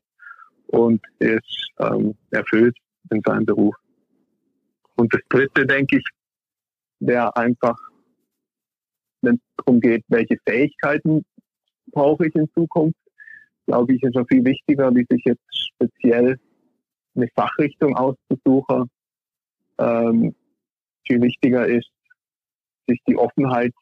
und 0.68 1.02
ist 1.18 1.72
ähm, 1.80 2.16
erfüllt 2.30 2.78
in 3.10 3.22
seinem 3.26 3.46
Beruf. 3.46 3.76
Und 4.96 5.12
das 5.12 5.22
Dritte, 5.30 5.66
denke 5.66 5.98
ich, 5.98 6.06
wäre 7.00 7.36
einfach, 7.36 7.78
wenn 9.22 9.36
es 9.36 9.42
darum 9.58 9.82
geht, 9.82 10.04
welche 10.08 10.38
Fähigkeiten 10.48 11.26
brauche 11.88 12.28
ich 12.28 12.36
in 12.36 12.48
Zukunft, 12.54 13.00
glaube 13.66 13.96
ich, 13.96 14.04
ist 14.04 14.14
schon 14.14 14.28
viel 14.28 14.46
wichtiger, 14.46 14.94
wie 14.94 15.06
sich 15.10 15.24
jetzt 15.26 15.42
speziell 15.52 16.40
eine 17.16 17.28
Fachrichtung 17.36 17.96
auszusuchen. 17.96 18.90
Ähm, 19.80 20.36
viel 21.08 21.22
wichtiger 21.22 21.66
ist, 21.68 21.90
sich 22.88 23.00
die 23.08 23.18
Offenheit 23.18 23.74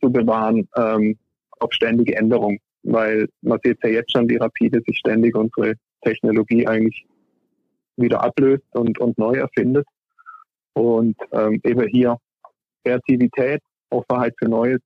zu 0.00 0.10
bewahren 0.10 0.68
ähm, 0.76 1.18
auf 1.60 1.72
ständige 1.72 2.16
Änderung, 2.16 2.58
weil 2.82 3.28
man 3.42 3.58
sieht 3.62 3.82
ja 3.82 3.90
jetzt 3.90 4.12
schon, 4.12 4.28
wie 4.28 4.36
rapide 4.36 4.80
sich 4.86 4.98
ständig 4.98 5.34
unsere 5.36 5.74
Technologie 6.02 6.66
eigentlich 6.66 7.06
wieder 7.96 8.22
ablöst 8.22 8.64
und, 8.72 8.98
und 8.98 9.18
neu 9.18 9.34
erfindet. 9.34 9.86
Und 10.74 11.16
ähm, 11.32 11.60
eben 11.64 11.88
hier 11.88 12.16
Kreativität, 12.84 13.60
Offenheit 13.90 14.34
für 14.38 14.48
Neues. 14.48 14.80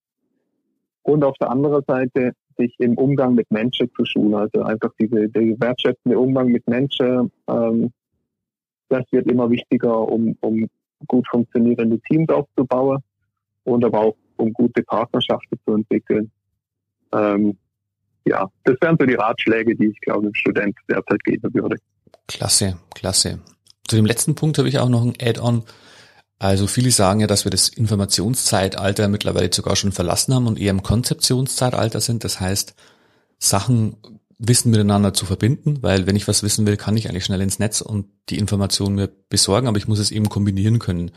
Und 1.02 1.24
auf 1.24 1.36
der 1.38 1.50
anderen 1.50 1.82
Seite 1.86 2.32
sich 2.56 2.74
im 2.78 2.96
Umgang 2.96 3.34
mit 3.34 3.50
Menschen 3.50 3.90
zu 3.94 4.04
schulen, 4.04 4.34
also 4.34 4.62
einfach 4.62 4.90
diese 4.98 5.28
der 5.28 5.60
wertschätzende 5.60 6.18
Umgang 6.18 6.48
mit 6.48 6.66
Menschen, 6.66 7.30
ähm, 7.48 7.92
das 8.88 9.04
wird 9.10 9.30
immer 9.30 9.50
wichtiger, 9.50 10.08
um, 10.08 10.36
um 10.40 10.68
gut 11.08 11.26
funktionierende 11.28 11.98
Teams 12.00 12.28
aufzubauen 12.28 13.02
und 13.64 13.84
aber 13.84 14.00
auch 14.00 14.16
um 14.36 14.52
gute 14.52 14.82
Partnerschaften 14.82 15.58
zu 15.64 15.74
entwickeln. 15.74 16.30
Ähm, 17.12 17.56
ja, 18.24 18.48
das 18.64 18.76
wären 18.80 18.96
so 18.98 19.06
die 19.06 19.14
Ratschläge, 19.14 19.76
die 19.76 19.86
ich 19.86 20.00
glaube 20.00 20.26
dem 20.26 20.34
Student 20.34 20.76
derzeit 20.88 21.22
geben 21.24 21.52
würde. 21.54 21.76
Klasse, 22.28 22.78
klasse. 22.94 23.40
Zu 23.86 23.96
dem 23.96 24.06
letzten 24.06 24.34
Punkt 24.34 24.58
habe 24.58 24.68
ich 24.68 24.78
auch 24.78 24.88
noch 24.88 25.02
ein 25.02 25.14
Add-on. 25.20 25.64
Also 26.38 26.66
viele 26.66 26.90
sagen 26.90 27.20
ja, 27.20 27.26
dass 27.26 27.44
wir 27.44 27.50
das 27.50 27.68
Informationszeitalter 27.68 29.08
mittlerweile 29.08 29.52
sogar 29.52 29.76
schon 29.76 29.92
verlassen 29.92 30.34
haben 30.34 30.46
und 30.46 30.58
eher 30.58 30.70
im 30.70 30.82
Konzeptionszeitalter 30.82 32.00
sind. 32.00 32.24
Das 32.24 32.40
heißt, 32.40 32.74
Sachen 33.38 33.96
Wissen 34.44 34.72
miteinander 34.72 35.14
zu 35.14 35.24
verbinden, 35.24 35.78
weil 35.82 36.06
wenn 36.08 36.16
ich 36.16 36.26
was 36.26 36.42
wissen 36.42 36.66
will, 36.66 36.76
kann 36.76 36.96
ich 36.96 37.08
eigentlich 37.08 37.24
schnell 37.24 37.40
ins 37.40 37.60
Netz 37.60 37.80
und 37.80 38.06
die 38.28 38.38
Informationen 38.38 38.96
mir 38.96 39.08
besorgen, 39.28 39.68
aber 39.68 39.78
ich 39.78 39.86
muss 39.86 40.00
es 40.00 40.10
eben 40.10 40.28
kombinieren 40.28 40.80
können. 40.80 41.12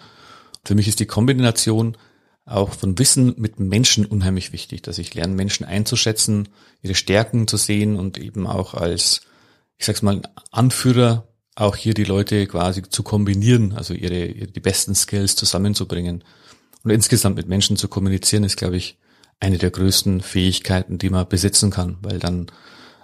Für 0.63 0.75
mich 0.75 0.87
ist 0.87 0.99
die 0.99 1.07
Kombination 1.07 1.97
auch 2.45 2.73
von 2.73 2.97
Wissen 2.99 3.33
mit 3.37 3.59
Menschen 3.59 4.05
unheimlich 4.05 4.53
wichtig, 4.53 4.83
dass 4.83 4.99
ich 4.99 5.13
lerne, 5.13 5.33
Menschen 5.33 5.65
einzuschätzen, 5.65 6.49
ihre 6.81 6.95
Stärken 6.95 7.47
zu 7.47 7.57
sehen 7.57 7.97
und 7.97 8.17
eben 8.17 8.45
auch 8.45 8.75
als, 8.75 9.21
ich 9.77 9.85
sag's 9.85 10.03
mal, 10.03 10.21
Anführer 10.51 11.27
auch 11.55 11.75
hier 11.75 11.93
die 11.93 12.03
Leute 12.03 12.45
quasi 12.47 12.83
zu 12.83 13.01
kombinieren, 13.01 13.73
also 13.73 13.93
ihre, 13.93 14.27
die 14.27 14.59
besten 14.59 14.93
Skills 14.93 15.35
zusammenzubringen. 15.35 16.23
Und 16.83 16.91
insgesamt 16.91 17.37
mit 17.37 17.47
Menschen 17.47 17.77
zu 17.77 17.87
kommunizieren, 17.87 18.43
ist, 18.43 18.57
glaube 18.57 18.77
ich, 18.77 18.97
eine 19.39 19.57
der 19.57 19.71
größten 19.71 20.21
Fähigkeiten, 20.21 20.97
die 20.97 21.09
man 21.09 21.27
besitzen 21.27 21.71
kann, 21.71 21.97
weil 22.01 22.19
dann 22.19 22.47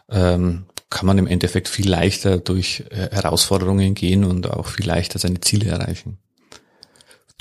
ähm, 0.09 0.65
kann 0.89 1.05
man 1.05 1.17
im 1.17 1.27
Endeffekt 1.27 1.67
viel 1.67 1.89
leichter 1.89 2.37
durch 2.37 2.83
äh, 2.89 3.09
Herausforderungen 3.11 3.95
gehen 3.95 4.23
und 4.23 4.49
auch 4.49 4.67
viel 4.67 4.85
leichter 4.85 5.17
seine 5.17 5.41
Ziele 5.41 5.69
erreichen. 5.69 6.19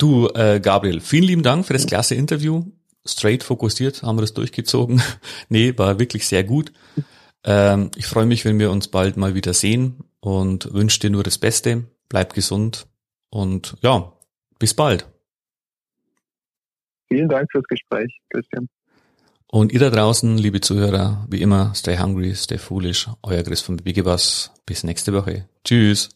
Du, 0.01 0.29
äh, 0.29 0.59
Gabriel, 0.59 0.99
vielen 0.99 1.25
lieben 1.25 1.43
Dank 1.43 1.63
für 1.63 1.73
das 1.73 1.85
klasse 1.85 2.15
Interview. 2.15 2.65
Straight 3.05 3.43
fokussiert 3.43 4.01
haben 4.01 4.17
wir 4.17 4.21
das 4.21 4.33
durchgezogen. 4.33 4.99
nee, 5.49 5.77
war 5.77 5.99
wirklich 5.99 6.25
sehr 6.25 6.43
gut. 6.43 6.73
Ähm, 7.43 7.91
ich 7.95 8.07
freue 8.07 8.25
mich, 8.25 8.43
wenn 8.43 8.57
wir 8.57 8.71
uns 8.71 8.87
bald 8.87 9.15
mal 9.15 9.35
wieder 9.35 9.53
sehen 9.53 9.97
und 10.19 10.73
wünsche 10.73 11.01
dir 11.01 11.11
nur 11.11 11.21
das 11.21 11.37
Beste. 11.37 11.83
Bleib 12.09 12.33
gesund 12.33 12.87
und 13.29 13.77
ja, 13.83 14.11
bis 14.57 14.73
bald. 14.73 15.05
Vielen 17.07 17.29
Dank 17.29 17.51
fürs 17.51 17.65
Gespräch, 17.65 18.11
Christian. 18.31 18.69
Und 19.45 19.71
ihr 19.71 19.79
da 19.81 19.91
draußen, 19.91 20.35
liebe 20.35 20.61
Zuhörer, 20.61 21.27
wie 21.29 21.43
immer, 21.43 21.75
stay 21.75 21.99
hungry, 21.99 22.33
stay 22.33 22.57
foolish. 22.57 23.07
Euer 23.21 23.43
Chris 23.43 23.61
von 23.61 23.77
Biggebus. 23.77 24.51
Bis 24.65 24.83
nächste 24.83 25.13
Woche. 25.13 25.47
Tschüss. 25.63 26.09